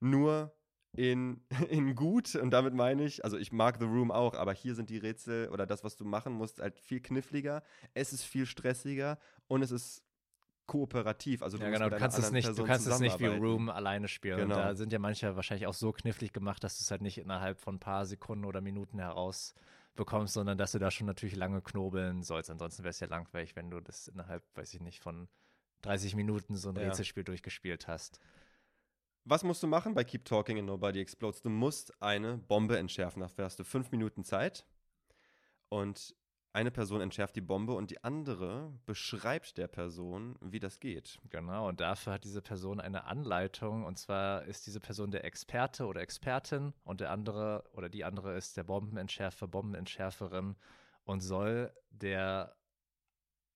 [0.00, 0.54] nur
[0.96, 1.40] in,
[1.70, 4.90] in gut und damit meine ich, also ich mag The Room auch, aber hier sind
[4.90, 7.62] die Rätsel oder das, was du machen musst, halt viel kniffliger,
[7.94, 10.02] es ist viel stressiger und es ist
[10.66, 11.42] kooperativ.
[11.42, 14.08] Also du ja, genau, du kannst es nicht, du kannst es nicht wie Room alleine
[14.08, 14.38] spielen.
[14.38, 14.54] Genau.
[14.54, 17.60] Da sind ja manche wahrscheinlich auch so knifflig gemacht, dass du es halt nicht innerhalb
[17.60, 19.54] von ein paar Sekunden oder Minuten heraus
[19.94, 22.50] bekommst, sondern dass du da schon natürlich lange knobeln sollst.
[22.50, 25.28] Ansonsten wäre es ja langweilig, wenn du das innerhalb, weiß ich nicht, von
[25.84, 26.82] 30 Minuten so ein ja.
[26.82, 28.20] Rätselspiel durchgespielt hast.
[29.24, 31.40] Was musst du machen bei Keep Talking and Nobody Explodes?
[31.40, 33.20] Du musst eine Bombe entschärfen.
[33.20, 34.66] Dafür hast du fünf Minuten Zeit.
[35.70, 36.14] Und
[36.54, 41.18] eine Person entschärft die Bombe und die andere beschreibt der Person, wie das geht.
[41.28, 43.84] Genau, und dafür hat diese Person eine Anleitung.
[43.84, 48.36] Und zwar ist diese Person der Experte oder Expertin und der andere oder die andere
[48.36, 50.54] ist der Bombenentschärfer, Bombenentschärferin
[51.02, 52.54] und soll der,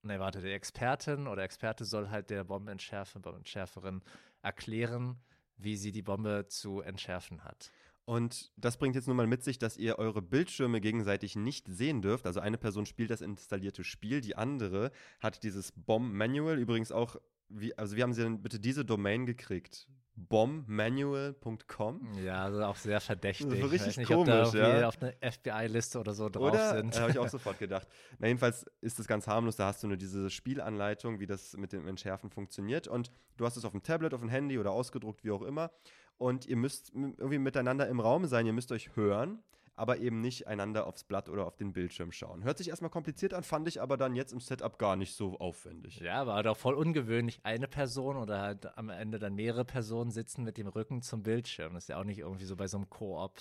[0.03, 4.03] ne, warte, der Expertin oder Experte soll halt der Bombenentschärfer, Bombenentschärferin
[4.43, 5.19] erklären,
[5.57, 7.73] wie sie die Bombe zu entschärfen hat.
[8.05, 12.01] Und das bringt jetzt nun mal mit sich, dass ihr eure Bildschirme gegenseitig nicht sehen
[12.01, 12.27] dürft.
[12.27, 16.59] Also eine Person spielt das installierte Spiel, die andere hat dieses Bomb-Manual.
[16.59, 17.17] Übrigens auch,
[17.51, 19.89] wie, also wie haben sie denn bitte diese Domain gekriegt?
[20.29, 22.19] bombmanual.com.
[22.25, 23.49] Ja, also auch sehr verdächtig.
[23.49, 24.89] Das ist richtig nicht, komisch, ja.
[24.89, 26.77] auf einer FBI-Liste oder so drauf oder?
[26.77, 26.99] sind.
[26.99, 27.87] habe ich auch sofort gedacht.
[28.19, 29.57] Na, jedenfalls ist das ganz harmlos.
[29.57, 32.89] Da hast du nur diese Spielanleitung, wie das mit dem Entschärfen funktioniert.
[32.89, 35.71] Und du hast es auf dem Tablet, auf dem Handy oder ausgedruckt, wie auch immer.
[36.17, 38.45] Und ihr müsst irgendwie miteinander im Raum sein.
[38.47, 39.39] Ihr müsst euch hören
[39.79, 42.43] aber eben nicht einander aufs Blatt oder auf den Bildschirm schauen.
[42.43, 45.39] Hört sich erstmal kompliziert an, fand ich aber dann jetzt im Setup gar nicht so
[45.39, 46.01] aufwendig.
[46.01, 50.43] Ja, war doch voll ungewöhnlich, eine Person oder halt am Ende dann mehrere Personen sitzen
[50.43, 51.75] mit dem Rücken zum Bildschirm.
[51.75, 53.33] Das ist ja auch nicht irgendwie so bei so einem Koop.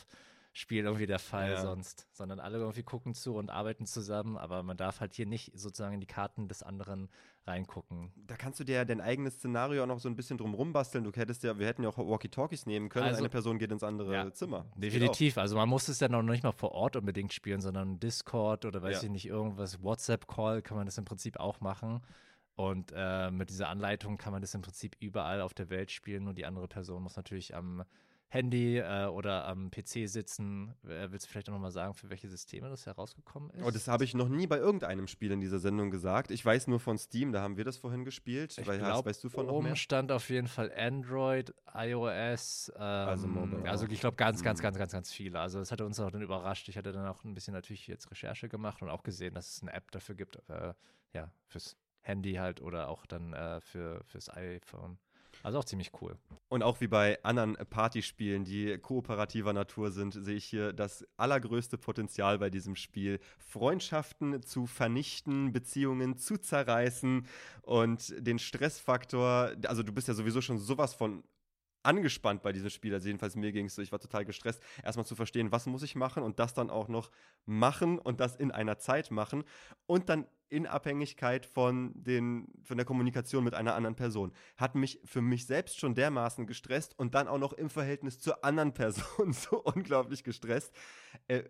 [0.58, 1.62] Spiel irgendwie der Fall ja.
[1.62, 5.51] sonst, sondern alle irgendwie gucken zu und arbeiten zusammen, aber man darf halt hier nicht
[5.53, 7.10] sozusagen in die Karten des anderen
[7.45, 8.12] reingucken.
[8.16, 11.03] Da kannst du dir ja dein eigenes Szenario auch noch so ein bisschen drum basteln.
[11.03, 13.05] Du hättest ja, wir hätten ja auch Walkie-Talkies nehmen können.
[13.05, 14.66] Also, eine Person geht ins andere ja, Zimmer.
[14.76, 15.38] Definitiv.
[15.38, 18.82] Also man muss es ja noch nicht mal vor Ort unbedingt spielen, sondern Discord oder
[18.82, 19.03] weiß ja.
[19.03, 22.01] ich nicht, irgendwas, WhatsApp-Call kann man das im Prinzip auch machen.
[22.55, 26.28] Und äh, mit dieser Anleitung kann man das im Prinzip überall auf der Welt spielen
[26.28, 27.84] und die andere Person muss natürlich am
[28.30, 30.74] Handy äh, oder am PC sitzen.
[30.86, 33.64] Äh, willst du vielleicht auch nochmal sagen, für welche Systeme das herausgekommen ist?
[33.64, 36.32] Oh, das habe ich noch nie bei irgendeinem Spiel in dieser Sendung gesagt.
[36.32, 38.58] Ich weiß nur von Steam, da haben wir das vorhin gespielt.
[38.58, 42.72] Ich glaub, weißt du von oben stand auf jeden Fall Android, iOS.
[42.76, 43.70] Ähm, also Mobile.
[43.70, 44.64] Also ich glaube ganz, ganz, mhm.
[44.64, 45.40] ganz, ganz, ganz viele.
[45.40, 46.68] Also das hatte uns auch dann überrascht.
[46.68, 49.62] Ich hatte dann auch ein bisschen natürlich jetzt Recherche gemacht und auch gesehen, dass es
[49.62, 50.38] eine App dafür gibt.
[50.50, 50.74] Äh,
[51.14, 54.98] ja, fürs Handy halt oder auch dann äh, für, fürs iPhone.
[55.44, 56.18] Also auch ziemlich cool.
[56.50, 61.78] Und auch wie bei anderen Partyspielen, die kooperativer Natur sind, sehe ich hier das allergrößte
[61.78, 63.20] Potenzial bei diesem Spiel.
[63.38, 67.26] Freundschaften zu vernichten, Beziehungen zu zerreißen
[67.64, 71.24] und den Stressfaktor, also du bist ja sowieso schon sowas von
[71.84, 72.94] angespannt bei diesem Spiel.
[72.94, 75.84] Also jedenfalls mir ging es so, ich war total gestresst, erstmal zu verstehen, was muss
[75.84, 77.10] ich machen und das dann auch noch
[77.46, 79.44] machen und das in einer Zeit machen
[79.86, 84.32] und dann in Abhängigkeit von, den, von der Kommunikation mit einer anderen Person.
[84.58, 88.43] Hat mich für mich selbst schon dermaßen gestresst und dann auch noch im Verhältnis zur
[88.43, 90.74] anderen Person so unglaublich gestresst.
[91.28, 91.43] Äh,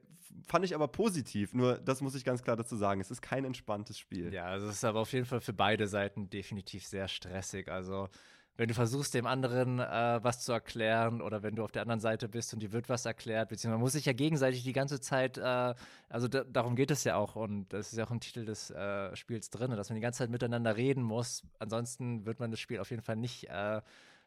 [0.47, 3.01] fand ich aber positiv, nur das muss ich ganz klar dazu sagen.
[3.01, 4.33] Es ist kein entspanntes Spiel.
[4.33, 7.69] Ja, also es ist aber auf jeden Fall für beide Seiten definitiv sehr stressig.
[7.69, 8.09] Also
[8.57, 11.99] wenn du versuchst, dem anderen äh, was zu erklären oder wenn du auf der anderen
[11.99, 14.99] Seite bist und dir wird was erklärt, beziehungsweise man muss sich ja gegenseitig die ganze
[14.99, 15.75] Zeit, äh,
[16.09, 18.71] also da, darum geht es ja auch und das ist ja auch im Titel des
[18.71, 21.43] äh, Spiels drin, dass man die ganze Zeit miteinander reden muss.
[21.59, 23.81] Ansonsten wird man das Spiel auf jeden Fall nicht äh,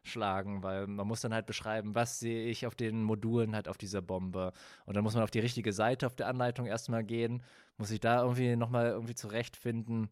[0.04, 3.78] schlagen, weil man muss dann halt beschreiben, was sehe ich auf den Modulen halt auf
[3.78, 4.52] dieser Bombe
[4.86, 7.42] und dann muss man auf die richtige Seite auf der Anleitung erstmal gehen,
[7.78, 10.08] muss sich da irgendwie nochmal irgendwie zurechtfinden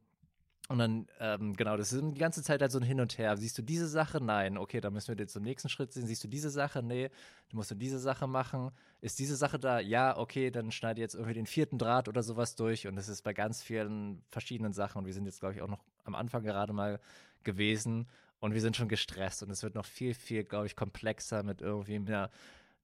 [0.69, 3.39] und dann, ähm, genau, das ist die ganze Zeit halt so ein Hin und Her.
[3.39, 4.23] Siehst du diese Sache?
[4.23, 4.59] Nein.
[4.59, 6.07] Okay, dann müssen wir jetzt zum nächsten Schritt sehen.
[6.07, 6.83] Siehst du diese Sache?
[6.83, 7.09] Nee.
[7.49, 8.71] Du musst du diese Sache machen.
[9.01, 9.81] Ist diese Sache da?
[9.81, 12.87] Ja, okay, dann schneide jetzt irgendwie den vierten Draht oder sowas durch.
[12.87, 14.99] Und das ist bei ganz vielen verschiedenen Sachen.
[14.99, 17.01] Und wir sind jetzt, glaube ich, auch noch am Anfang gerade mal
[17.45, 18.07] gewesen.
[18.39, 19.43] Und wir sind schon gestresst.
[19.43, 22.29] Und es wird noch viel, viel, glaube ich, komplexer mit irgendwie mehr.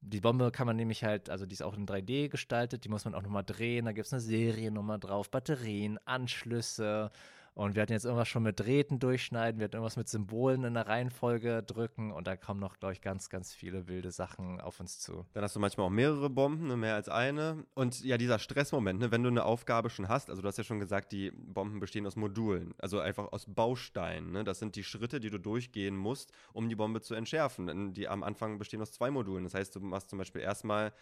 [0.00, 3.04] Die Bombe kann man nämlich halt, also die ist auch in 3D gestaltet, die muss
[3.04, 7.10] man auch nochmal drehen, da gibt es eine Seriennummer drauf, Batterien, Anschlüsse
[7.54, 10.74] und wir hatten jetzt irgendwas schon mit Drähten durchschneiden, wir hatten irgendwas mit Symbolen in
[10.74, 14.80] der Reihenfolge drücken und da kommen noch, glaube ich, ganz, ganz viele wilde Sachen auf
[14.80, 15.24] uns zu.
[15.34, 17.64] Dann hast du manchmal auch mehrere Bomben, mehr als eine.
[17.74, 20.64] Und ja, dieser Stressmoment, ne, wenn du eine Aufgabe schon hast, also du hast ja
[20.64, 24.32] schon gesagt, die Bomben bestehen aus Modulen, also einfach aus Bausteinen.
[24.32, 24.42] Ne?
[24.42, 27.94] Das sind die Schritte, die du durchgehen musst, um die Bombe zu entschärfen.
[27.94, 29.44] Die am Anfang bestehen aus zwei Modulen.
[29.44, 30.92] Das heißt, du machst zum Beispiel erstmal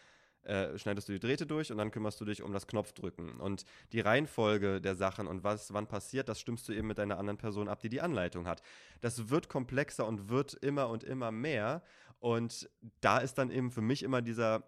[0.45, 3.40] äh, schneidest du die Drähte durch und dann kümmerst du dich um das Knopfdrücken.
[3.40, 7.18] Und die Reihenfolge der Sachen und was wann passiert, das stimmst du eben mit deiner
[7.18, 8.62] anderen Person ab, die die Anleitung hat.
[9.01, 11.82] Das wird komplexer und wird immer und immer mehr.
[12.18, 12.68] Und
[13.01, 14.64] da ist dann eben für mich immer dieser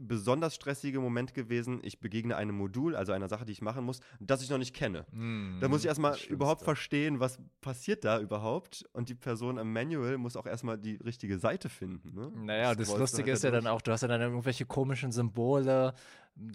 [0.00, 1.80] besonders stressige Moment gewesen.
[1.82, 4.74] Ich begegne einem Modul, also einer Sache, die ich machen muss, das ich noch nicht
[4.74, 5.06] kenne.
[5.12, 8.84] Mm, da muss ich erstmal überhaupt verstehen, was passiert da überhaupt.
[8.92, 12.14] Und die Person am Manual muss auch erstmal die richtige Seite finden.
[12.14, 12.30] Ne?
[12.44, 15.94] Naja, das, das Lustige ist ja dann auch, du hast ja dann irgendwelche komischen Symbole,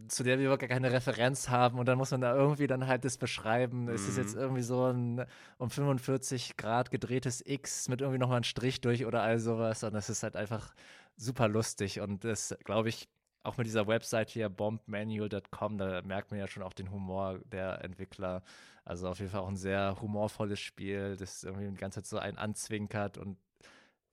[0.07, 3.03] zu der wir gar keine Referenz haben und dann muss man da irgendwie dann halt
[3.03, 3.89] das beschreiben.
[3.89, 4.41] Es ist jetzt mhm.
[4.41, 5.25] irgendwie so ein
[5.57, 9.93] um 45 Grad gedrehtes X mit irgendwie nochmal ein Strich durch oder all sowas und
[9.93, 10.75] das ist halt einfach
[11.17, 13.09] super lustig und das, glaube ich,
[13.43, 17.83] auch mit dieser Website hier bombmanual.com, da merkt man ja schon auch den Humor der
[17.83, 18.43] Entwickler.
[18.85, 22.17] Also auf jeden Fall auch ein sehr humorvolles Spiel, das irgendwie die ganze Zeit so
[22.17, 23.37] einen anzwinkert und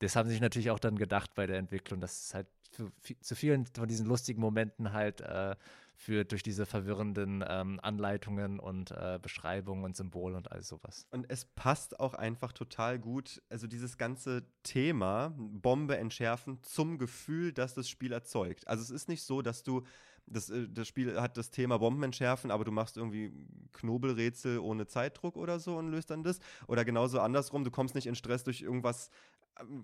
[0.01, 3.35] das haben sich natürlich auch dann gedacht bei der Entwicklung, dass es halt zu, zu
[3.35, 5.57] vielen von diesen lustigen Momenten halt äh,
[5.99, 11.09] führt durch diese verwirrenden ähm, Anleitungen und äh, Beschreibungen und Symbole und all sowas.
[11.11, 17.53] Und es passt auch einfach total gut, also dieses ganze Thema Bombe entschärfen zum Gefühl,
[17.53, 18.69] das das Spiel erzeugt.
[18.69, 19.83] Also es ist nicht so, dass du
[20.31, 23.33] das, äh, das Spiel hat das Thema Bomben entschärfen, aber du machst irgendwie
[23.73, 26.39] Knobelrätsel ohne Zeitdruck oder so und löst dann das.
[26.69, 29.11] Oder genauso andersrum, du kommst nicht in Stress durch irgendwas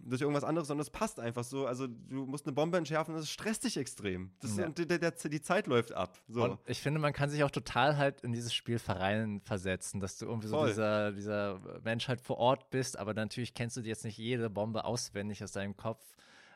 [0.04, 1.66] durch irgendwas anderes, sondern es passt einfach so.
[1.66, 4.30] Also du musst eine Bombe entschärfen, das stresst dich extrem.
[4.40, 4.68] Das, ja.
[4.68, 6.18] die, die, die, Zeit läuft ab.
[6.28, 6.44] So.
[6.44, 10.18] Und ich finde, man kann sich auch total halt in dieses Spiel verreinen versetzen, dass
[10.18, 14.04] du irgendwie so dieser, dieser Mensch halt vor Ort bist, aber natürlich kennst du jetzt
[14.04, 16.04] nicht jede Bombe auswendig aus deinem Kopf.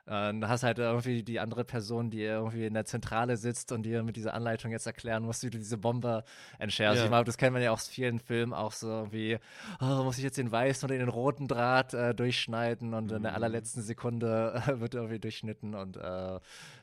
[0.08, 3.82] Äh, dann hast halt irgendwie die andere Person, die irgendwie in der Zentrale sitzt und
[3.82, 6.24] dir mit dieser Anleitung jetzt erklären muss, wie du diese Bombe
[6.58, 7.00] entschärfst.
[7.00, 7.04] Ja.
[7.04, 9.38] Ich meine, das kennt man ja aus vielen Filmen auch so wie,
[9.82, 13.16] oh, muss ich jetzt den weißen oder den roten Draht äh, durchschneiden und mhm.
[13.16, 13.36] in der mhm.
[13.36, 16.40] allerletzten Sekunde äh, wird irgendwie durchschnitten und äh,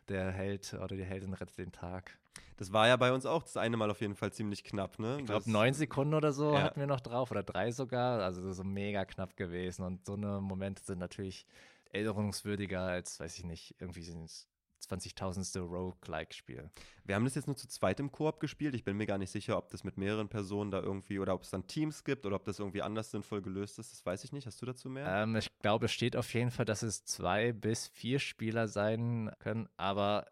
[0.07, 2.19] der Held oder die Heldin rettet den Tag.
[2.57, 5.17] Das war ja bei uns auch das eine Mal auf jeden Fall ziemlich knapp, ne?
[5.19, 6.61] Ich glaube, neun Sekunden oder so ja.
[6.61, 8.21] hatten wir noch drauf oder drei sogar.
[8.21, 9.83] Also so mega knapp gewesen.
[9.83, 11.45] Und so eine Momente sind natürlich
[11.95, 14.47] erinnerungswürdiger als, weiß ich nicht, irgendwie sind es
[14.89, 15.59] 20.000.
[15.61, 16.69] Roguelike-Spiel.
[17.03, 18.75] Wir haben das jetzt nur zu zweit im Koop gespielt.
[18.75, 21.43] Ich bin mir gar nicht sicher, ob das mit mehreren Personen da irgendwie oder ob
[21.43, 23.91] es dann Teams gibt oder ob das irgendwie anders sinnvoll gelöst ist.
[23.91, 24.45] Das weiß ich nicht.
[24.45, 25.07] Hast du dazu mehr?
[25.07, 29.31] Ähm, ich glaube, es steht auf jeden Fall, dass es zwei bis vier Spieler sein
[29.39, 30.27] können, aber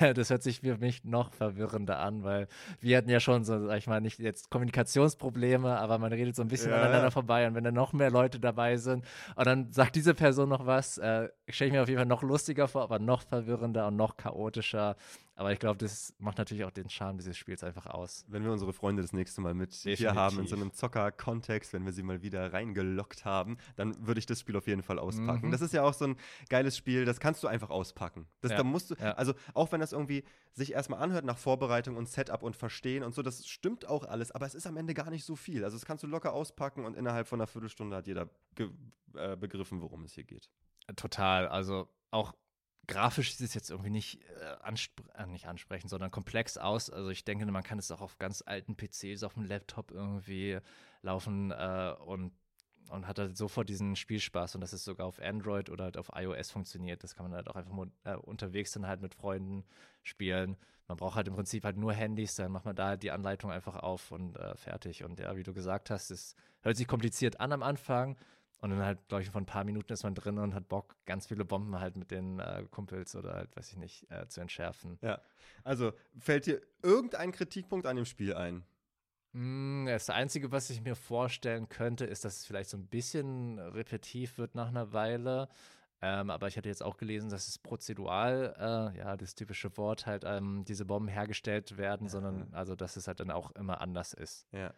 [0.14, 2.48] das hört sich für mich noch verwirrender an, weil
[2.80, 6.42] wir hatten ja schon so, sag ich mal, nicht jetzt Kommunikationsprobleme, aber man redet so
[6.42, 6.78] ein bisschen ja.
[6.80, 10.48] aneinander vorbei und wenn dann noch mehr Leute dabei sind und dann sagt diese Person
[10.48, 13.86] noch was, äh, stelle ich mir auf jeden Fall noch lustiger vor, aber noch verwirrender
[13.88, 14.96] und noch chaotischer.
[15.38, 18.24] Aber ich glaube, das macht natürlich auch den Charme dieses Spiels einfach aus.
[18.26, 19.98] Wenn wir unsere Freunde das nächste Mal mit Definitiv.
[19.98, 24.18] hier haben, in so einem Zocker-Kontext, wenn wir sie mal wieder reingelockt haben, dann würde
[24.18, 25.48] ich das Spiel auf jeden Fall auspacken.
[25.48, 25.50] Mhm.
[25.52, 26.16] Das ist ja auch so ein
[26.48, 28.26] geiles Spiel, das kannst du einfach auspacken.
[28.40, 28.56] Das, ja.
[28.56, 29.12] Da musst du, ja.
[29.12, 33.14] also auch wenn das irgendwie sich erstmal anhört nach Vorbereitung und Setup und Verstehen und
[33.14, 35.64] so, das stimmt auch alles, aber es ist am Ende gar nicht so viel.
[35.64, 38.30] Also das kannst du locker auspacken und innerhalb von einer Viertelstunde hat jeder
[39.14, 40.48] äh, begriffen, worum es hier geht.
[40.96, 41.46] Total.
[41.46, 42.32] Also auch
[42.86, 46.90] grafisch sieht es jetzt irgendwie nicht, äh, anspr äh, nicht ansprechend, sondern komplex aus.
[46.90, 50.58] Also ich denke, man kann es auch auf ganz alten PCs, auf dem Laptop irgendwie
[51.02, 52.32] laufen äh, und,
[52.90, 56.10] und hat halt sofort diesen Spielspaß und das ist sogar auf Android oder halt auf
[56.14, 57.02] iOS funktioniert.
[57.02, 59.64] Das kann man halt auch einfach äh, unterwegs dann halt mit Freunden
[60.02, 60.56] spielen.
[60.88, 63.50] Man braucht halt im Prinzip halt nur Handys, dann macht man da halt die Anleitung
[63.50, 65.02] einfach auf und äh, fertig.
[65.02, 68.16] Und ja, wie du gesagt hast, es hört sich kompliziert an am Anfang,
[68.60, 70.96] und dann halt, glaube ich, von ein paar Minuten ist man drin und hat Bock,
[71.04, 74.40] ganz viele Bomben halt mit den äh, Kumpels oder halt, weiß ich nicht, äh, zu
[74.40, 74.98] entschärfen.
[75.02, 75.20] Ja.
[75.62, 78.64] Also, fällt dir irgendein Kritikpunkt an dem Spiel ein?
[79.32, 83.58] Mm, das Einzige, was ich mir vorstellen könnte, ist, dass es vielleicht so ein bisschen
[83.58, 85.48] repetitiv wird nach einer Weile.
[86.02, 90.06] Ähm, aber ich hatte jetzt auch gelesen, dass es prozedural, äh, ja, das typische Wort,
[90.06, 92.10] halt ähm, diese Bomben hergestellt werden, ja.
[92.10, 94.46] sondern also, dass es halt dann auch immer anders ist.
[94.52, 94.72] Ja.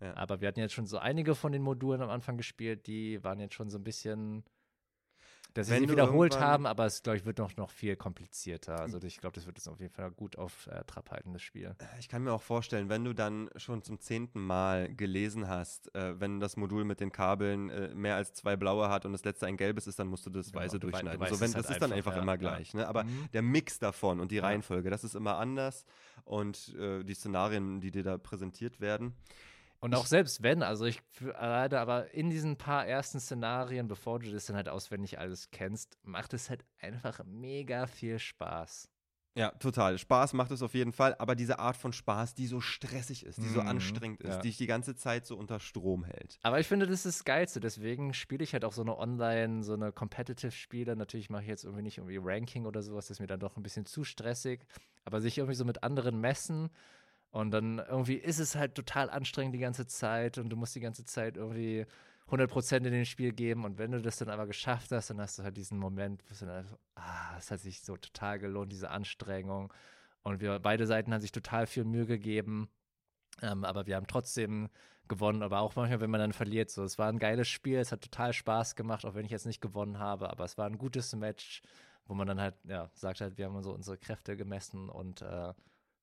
[0.00, 0.16] Ja.
[0.16, 3.38] Aber wir hatten jetzt schon so einige von den Modulen am Anfang gespielt, die waren
[3.38, 4.44] jetzt schon so ein bisschen,
[5.54, 8.80] dass sie sich wiederholt haben, aber es, glaube ich, wird noch, noch viel komplizierter.
[8.80, 11.42] Also ich glaube, das wird jetzt auf jeden Fall gut auf äh, Trab halten, das
[11.42, 11.74] Spiel.
[11.98, 16.18] Ich kann mir auch vorstellen, wenn du dann schon zum zehnten Mal gelesen hast, äh,
[16.20, 19.46] wenn das Modul mit den Kabeln äh, mehr als zwei blaue hat und das letzte
[19.46, 21.26] ein gelbes ist, dann musst du das genau, weiße durchschneiden.
[21.28, 22.72] So, wenn, das halt ist dann einfach, ja, immer gleich.
[22.74, 22.86] Ne?
[22.86, 23.28] Aber mhm.
[23.32, 25.84] der Mix davon und die Reihenfolge, das ist immer anders
[26.24, 29.14] und äh, die Szenarien, die dir da präsentiert werden.
[29.80, 34.30] Und auch selbst wenn, also ich leider, aber in diesen paar ersten Szenarien, bevor du
[34.30, 38.90] das dann halt auswendig alles kennst, macht es halt einfach mega viel Spaß.
[39.36, 39.96] Ja, total.
[39.96, 43.38] Spaß macht es auf jeden Fall, aber diese Art von Spaß, die so stressig ist,
[43.38, 43.54] die mhm.
[43.54, 44.36] so anstrengend ist, ja.
[44.38, 46.38] die dich die ganze Zeit so unter Strom hält.
[46.42, 47.60] Aber ich finde, das ist das Geilste.
[47.60, 50.96] Deswegen spiele ich halt auch so eine Online, so eine Competitive-Spiele.
[50.96, 53.56] Natürlich mache ich jetzt irgendwie nicht irgendwie Ranking oder sowas, das ist mir dann doch
[53.56, 54.66] ein bisschen zu stressig.
[55.04, 56.68] Aber sich irgendwie so mit anderen messen
[57.30, 60.80] und dann irgendwie ist es halt total anstrengend die ganze Zeit und du musst die
[60.80, 61.86] ganze Zeit irgendwie
[62.28, 63.64] 100% in dem Spiel geben.
[63.64, 66.34] Und wenn du das dann aber geschafft hast, dann hast du halt diesen Moment, wo
[66.34, 69.72] du dann so, ah, es hat sich so total gelohnt, diese Anstrengung.
[70.22, 72.68] Und wir beide Seiten haben sich total viel Mühe gegeben.
[73.42, 74.68] Ähm, aber wir haben trotzdem
[75.08, 76.70] gewonnen, aber auch manchmal, wenn man dann verliert.
[76.70, 79.46] So, es war ein geiles Spiel, es hat total Spaß gemacht, auch wenn ich jetzt
[79.46, 81.62] nicht gewonnen habe, aber es war ein gutes Match,
[82.06, 85.52] wo man dann halt, ja, sagt halt, wir haben so unsere Kräfte gemessen und äh,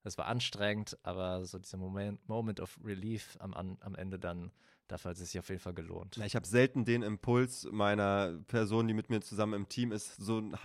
[0.08, 4.50] es war anstrengend, aber so dieser Moment, Moment of Relief am, am Ende dann
[4.88, 6.16] dafür hat es sich auf jeden Fall gelohnt.
[6.16, 10.16] Ja, ich habe selten den Impuls meiner Person, die mit mir zusammen im Team ist,
[10.16, 10.56] so ein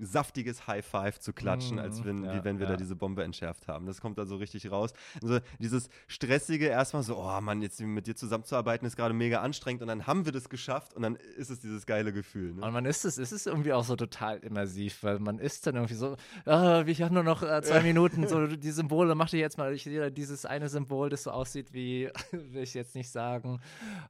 [0.00, 2.72] saftiges High Five zu klatschen, mm, als wenn, ja, wie wenn wir ja.
[2.72, 3.86] da diese Bombe entschärft haben.
[3.86, 4.92] Das kommt da so richtig raus.
[5.22, 9.82] Also dieses stressige erstmal so, oh Mann, jetzt mit dir zusammenzuarbeiten ist gerade mega anstrengend
[9.82, 12.54] und dann haben wir das geschafft und dann ist es dieses geile Gefühl.
[12.54, 12.62] Ne?
[12.62, 15.76] Und man ist es, ist es irgendwie auch so total immersiv, weil man ist dann
[15.76, 16.16] irgendwie so,
[16.46, 19.72] oh, ich habe nur noch äh, zwei Minuten, so die Symbole, mach dir jetzt mal
[19.72, 23.57] ich, dieses eine Symbol, das so aussieht wie, will ich jetzt nicht sagen,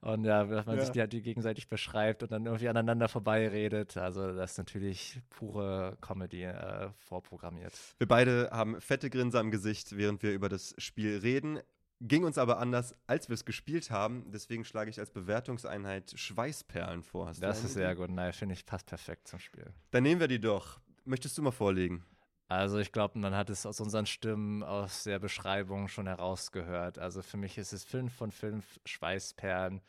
[0.00, 0.82] und ja, dass man ja.
[0.82, 3.96] sich die halt gegenseitig beschreibt und dann irgendwie aneinander vorbeiredet.
[3.96, 7.72] Also das ist natürlich pure Comedy äh, vorprogrammiert.
[7.98, 11.60] Wir beide haben fette Grinse am Gesicht, während wir über das Spiel reden.
[12.00, 14.30] Ging uns aber anders, als wir es gespielt haben.
[14.30, 17.26] Deswegen schlage ich als Bewertungseinheit Schweißperlen vor.
[17.26, 18.10] Hast das ist sehr gut.
[18.10, 19.72] Nein, finde ich, passt perfekt zum Spiel.
[19.90, 20.80] Dann nehmen wir die doch.
[21.04, 22.04] Möchtest du mal vorlegen?
[22.48, 26.98] Also ich glaube, man hat es aus unseren Stimmen, aus der Beschreibung schon herausgehört.
[26.98, 29.82] Also für mich ist es 5 von 5 Schweißperlen.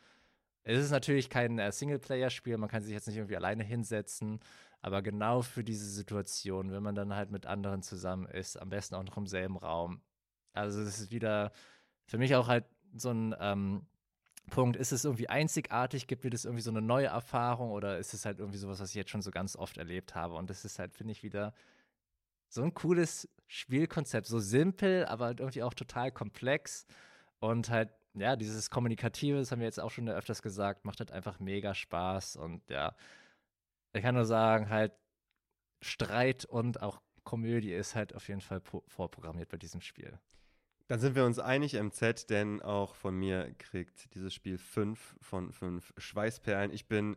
[0.62, 4.40] Es ist natürlich kein äh, Singleplayer-Spiel, man kann sich jetzt nicht irgendwie alleine hinsetzen,
[4.82, 8.94] aber genau für diese Situation, wenn man dann halt mit anderen zusammen ist, am besten
[8.94, 10.02] auch noch im selben Raum.
[10.52, 11.52] Also es ist wieder
[12.06, 13.86] für mich auch halt so ein ähm,
[14.50, 18.12] Punkt, ist es irgendwie einzigartig, gibt mir das irgendwie so eine neue Erfahrung oder ist
[18.12, 20.66] es halt irgendwie sowas, was ich jetzt schon so ganz oft erlebt habe und das
[20.66, 21.54] ist halt, finde ich, wieder
[22.50, 26.86] so ein cooles Spielkonzept, so simpel, aber halt irgendwie auch total komplex
[27.38, 31.12] und halt, ja, dieses Kommunikative, das haben wir jetzt auch schon öfters gesagt, macht halt
[31.12, 32.94] einfach mega Spaß und ja,
[33.92, 34.92] ich kann nur sagen, halt
[35.80, 40.18] Streit und auch Komödie ist halt auf jeden Fall vorprogrammiert bei diesem Spiel.
[40.88, 45.52] Dann sind wir uns einig, MZ, denn auch von mir kriegt dieses Spiel 5 von
[45.52, 46.72] 5 Schweißperlen.
[46.72, 47.16] Ich bin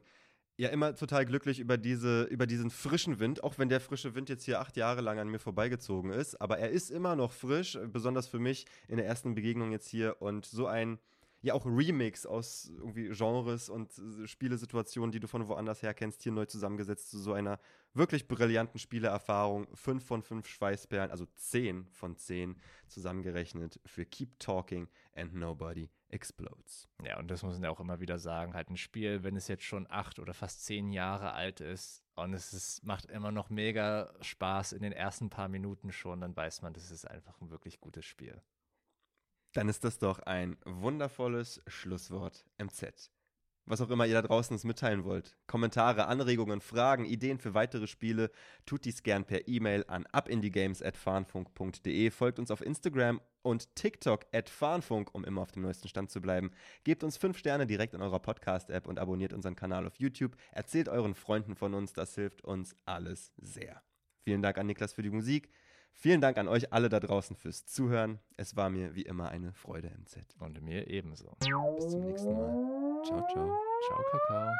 [0.58, 4.30] ja immer total glücklich über, diese, über diesen frischen Wind, auch wenn der frische Wind
[4.30, 6.39] jetzt hier acht Jahre lang an mir vorbeigezogen ist.
[6.39, 10.22] Aber er ist immer noch frisch, besonders für mich in der ersten Begegnung jetzt hier.
[10.22, 10.99] Und so ein,
[11.44, 13.91] ja auch Remix aus irgendwie Genres und
[14.26, 17.60] Spielesituationen, die du von woanders her kennst, hier neu zusammengesetzt zu so einer
[17.94, 19.68] wirklich brillanten Spielerfahrung.
[19.76, 22.56] Fünf von fünf Schweißperlen, also zehn von zehn
[22.88, 26.88] zusammengerechnet für Keep Talking and Nobody explodes.
[27.04, 29.50] Ja, und das muss man ja auch immer wieder sagen, halt ein Spiel, wenn es
[29.50, 33.50] jetzt schon acht oder fast zehn Jahre alt ist und es ist, macht immer noch
[33.50, 37.50] mega Spaß in den ersten paar Minuten schon, dann weiß man, das ist einfach ein
[37.50, 38.41] wirklich gutes Spiel.
[39.54, 43.12] Dann ist das doch ein wundervolles Schlusswort MZ
[43.66, 45.38] was auch immer ihr da draußen uns mitteilen wollt.
[45.47, 48.32] Kommentare, Anregungen, Fragen, Ideen für weitere Spiele,
[48.66, 52.12] tut dies gern per E-Mail an abindiegames.farnfunk.de.
[52.12, 56.22] Folgt uns auf Instagram und TikTok at Farnfunk, um immer auf dem neuesten Stand zu
[56.22, 56.51] bleiben.
[56.84, 60.36] Gebt uns fünf Sterne direkt in eurer Podcast-App und abonniert unseren Kanal auf YouTube.
[60.51, 63.82] Erzählt euren Freunden von uns, das hilft uns alles sehr.
[64.24, 65.49] Vielen Dank an Niklas für die Musik.
[65.94, 68.20] Vielen Dank an euch alle da draußen fürs Zuhören.
[68.36, 70.36] Es war mir wie immer eine Freude, MZ.
[70.39, 71.38] Und mir ebenso.
[71.39, 73.02] Bis zum nächsten Mal.
[73.06, 73.58] Ciao, ciao.
[73.88, 74.52] Ciao, Kakao.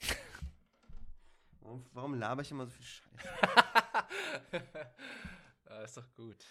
[1.60, 3.28] warum, warum laber ich immer so viel Scheiße?
[5.84, 6.44] ist doch gut.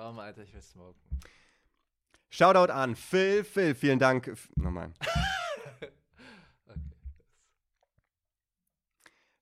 [0.00, 0.98] Komm, Alter, ich will smoken.
[2.30, 3.44] Shoutout an Phil.
[3.44, 4.34] Phil, vielen Dank.
[4.56, 4.94] Nochmal.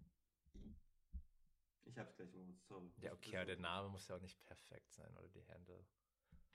[1.86, 2.88] Ich hab's gleich mal, sorry.
[2.98, 5.84] Ja, okay, aber der Name muss ja auch nicht perfekt sein oder die Handle.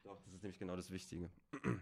[0.04, 1.30] Doch, das ist nämlich genau das Wichtige.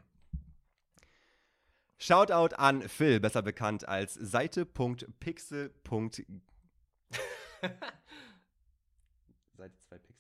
[2.00, 5.72] Shoutout an Phil, besser bekannt als Seite.pixel.
[9.56, 10.02] Seite 2 Pixel Games.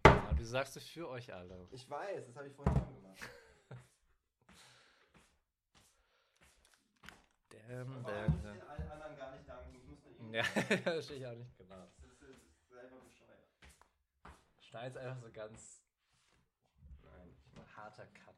[0.04, 1.66] Aber du sagst es für euch alle.
[1.72, 3.18] Ich weiß, das habe ich vorhin schon gemacht.
[7.50, 8.34] damn, damn.
[8.34, 9.74] Ich den allen anderen gar nicht danken.
[9.74, 10.44] Ich muss nur Ja,
[10.84, 11.88] das stehe ich auch nicht genau.
[12.00, 13.48] Das ist selber bescheuert.
[14.71, 15.83] Schneid's einfach so ganz.
[17.03, 17.34] Nein.
[17.76, 18.37] Harter Cut.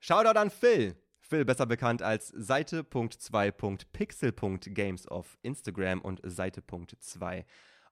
[0.00, 0.96] Shoutout an Phil.
[1.20, 7.44] Phil, besser bekannt als Seite.2.pixel.games auf Instagram und Seite.2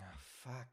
[0.00, 0.66] Ach, fuck.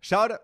[0.00, 0.38] Shoutout.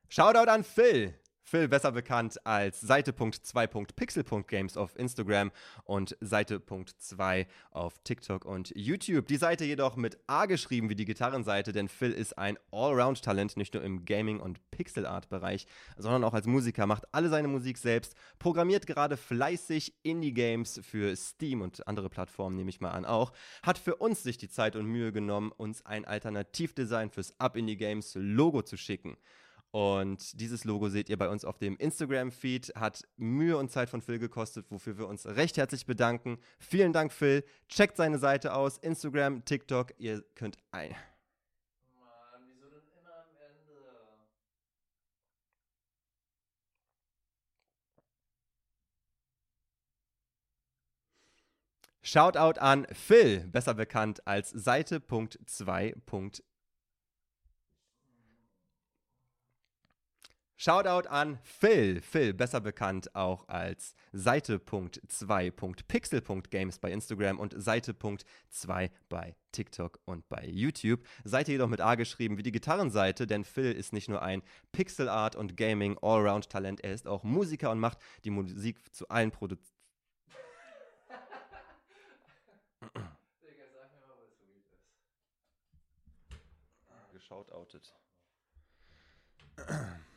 [0.07, 1.19] Shoutout an Phil.
[1.45, 5.51] Phil, besser bekannt als Seite.2.pixel.games auf Instagram
[5.83, 9.27] und Seite.2 auf TikTok und YouTube.
[9.27, 13.73] Die Seite jedoch mit A geschrieben wie die Gitarrenseite, denn Phil ist ein Allround-Talent, nicht
[13.73, 15.67] nur im Gaming- und Pixel-Art-Bereich,
[15.97, 21.61] sondern auch als Musiker, macht alle seine Musik selbst, programmiert gerade fleißig Indie-Games für Steam
[21.61, 23.33] und andere Plattformen, nehme ich mal an auch,
[23.63, 27.77] hat für uns sich die Zeit und Mühe genommen, uns ein Alternativdesign fürs Up Indie
[27.77, 29.17] Games Logo zu schicken.
[29.73, 32.73] Und dieses Logo seht ihr bei uns auf dem Instagram-Feed.
[32.75, 36.37] Hat Mühe und Zeit von Phil gekostet, wofür wir uns recht herzlich bedanken.
[36.59, 37.43] Vielen Dank, Phil.
[37.69, 38.77] Checkt seine Seite aus.
[38.77, 39.95] Instagram, TikTok.
[39.97, 40.91] Ihr könnt ein.
[41.99, 43.81] Mann, wieso denn immer am Ende?
[52.03, 56.43] Shoutout an Phil, besser bekannt als Seite.2.1
[60.63, 61.99] Shoutout an Phil.
[61.99, 71.01] Phil, besser bekannt auch als Seite.2.pixel.games bei Instagram und Seite.2 bei TikTok und bei YouTube.
[71.25, 74.41] Seite jedoch mit A geschrieben wie die Gitarrenseite, denn Phil ist nicht nur ein
[74.71, 79.09] Pixel Art und Gaming Allround Talent, er ist auch Musiker und macht die Musik zu
[79.09, 79.67] allen Produkten.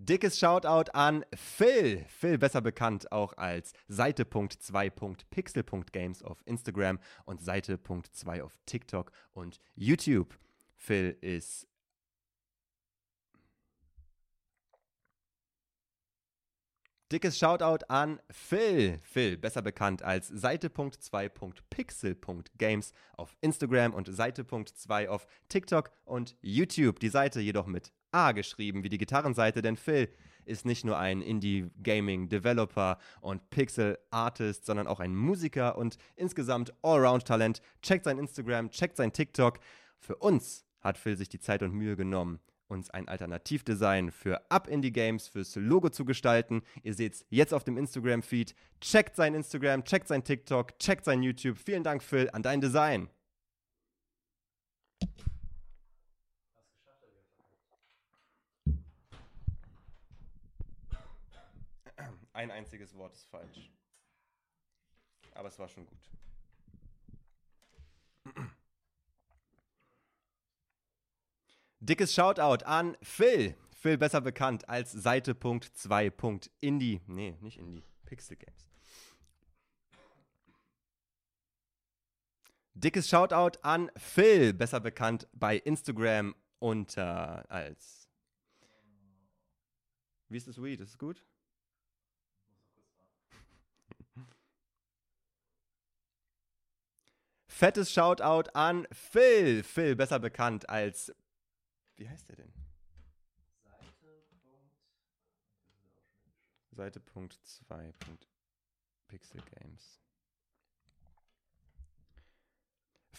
[0.04, 2.04] Dickes Shoutout an Phil.
[2.08, 10.36] Phil, besser bekannt auch als Seite.2.pixel.games auf Instagram und Seite.2 auf TikTok und YouTube.
[10.76, 11.68] Phil ist
[17.12, 19.00] Dickes Shoutout an Phil.
[19.04, 27.00] Phil, besser bekannt als Seite.2.pixel.games auf Instagram und Seite.2 auf TikTok und YouTube.
[27.00, 30.10] Die Seite jedoch mit A geschrieben, wie die Gitarrenseite, denn Phil
[30.46, 37.62] ist nicht nur ein Indie-Gaming-Developer und Pixel-Artist, sondern auch ein Musiker und insgesamt Allround-Talent.
[37.82, 39.60] Checkt sein Instagram, checkt sein TikTok.
[40.00, 44.68] Für uns hat Phil sich die Zeit und Mühe genommen, uns ein Alternativdesign für Up
[44.68, 46.64] Indie Games fürs Logo zu gestalten.
[46.84, 48.56] Ihr seht es jetzt auf dem Instagram-Feed.
[48.80, 51.58] Checkt sein Instagram, checkt sein TikTok, checkt sein YouTube.
[51.58, 53.10] Vielen Dank, Phil, an dein Design.
[62.42, 63.70] Ein einziges Wort ist falsch.
[65.36, 66.00] Aber es war schon gut.
[71.80, 73.56] Dickes Shoutout an Phil.
[73.76, 77.02] Phil besser bekannt als Seite.2.indie.
[77.06, 77.84] Nee, nicht Indie.
[78.06, 78.68] Pixel Games.
[82.74, 88.10] Dickes Shoutout an Phil, besser bekannt bei Instagram unter als.
[90.28, 90.80] Wie ist das Weed?
[90.80, 91.24] Ist es gut?
[97.62, 99.62] Fettes Shoutout an Phil.
[99.62, 101.14] Phil, besser bekannt als.
[101.96, 102.52] Wie heißt der denn?
[106.72, 107.00] Seite.
[107.12, 107.94] Seite.2.
[109.08, 110.02] Pixel Games.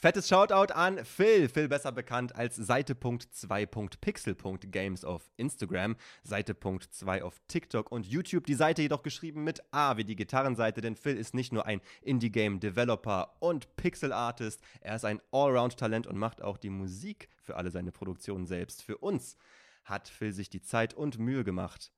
[0.02, 1.48] Fettes Shoutout an Phil.
[1.48, 8.44] Phil besser bekannt als Seite.2.pixel.games auf Instagram, Seite.2 auf TikTok und YouTube.
[8.46, 11.80] Die Seite jedoch geschrieben mit A wie die Gitarrenseite, denn Phil ist nicht nur ein
[12.00, 17.92] Indie-Game-Developer und Pixel-Artist, er ist ein Allround-Talent und macht auch die Musik für alle seine
[17.92, 18.82] Produktionen selbst.
[18.82, 19.36] Für uns
[19.84, 21.92] hat Phil sich die Zeit und Mühe gemacht,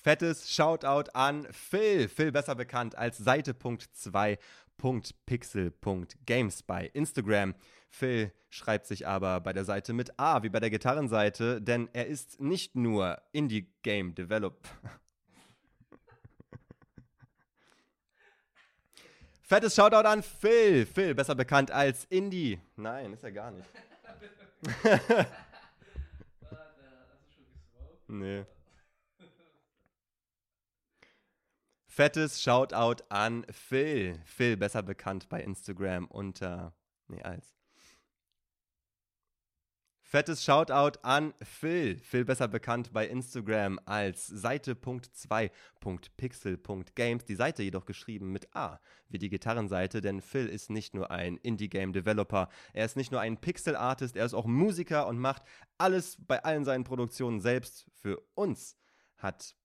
[0.06, 2.08] Fettes Shoutout an Phil.
[2.08, 4.38] Phil besser bekannt als Seite.2
[4.78, 7.56] Pixel.games bei Instagram.
[7.90, 12.08] Phil schreibt sich aber bei der Seite mit A wie bei der Gitarrenseite, denn er
[12.08, 14.70] ist nicht nur Indie-Game Developer.
[19.42, 20.86] Fettes Shoutout an Phil.
[20.86, 22.60] Phil, besser bekannt als Indie.
[22.76, 23.70] Nein, ist er gar nicht.
[28.08, 28.46] nee.
[31.96, 34.20] Fettes Shoutout an Phil.
[34.26, 36.76] Phil, besser bekannt bei Instagram unter.
[37.08, 37.56] Nee, als.
[40.02, 41.98] Fettes Shoutout an Phil.
[42.00, 47.24] Phil besser bekannt bei Instagram als Seite.2.pixel.games.
[47.24, 51.38] Die Seite jedoch geschrieben mit A, wie die Gitarrenseite, denn Phil ist nicht nur ein
[51.38, 55.44] Indie-Game-Developer, er ist nicht nur ein Pixel-Artist, er ist auch Musiker und macht
[55.78, 57.86] alles bei allen seinen Produktionen selbst.
[57.94, 58.76] Für uns
[59.16, 59.56] hat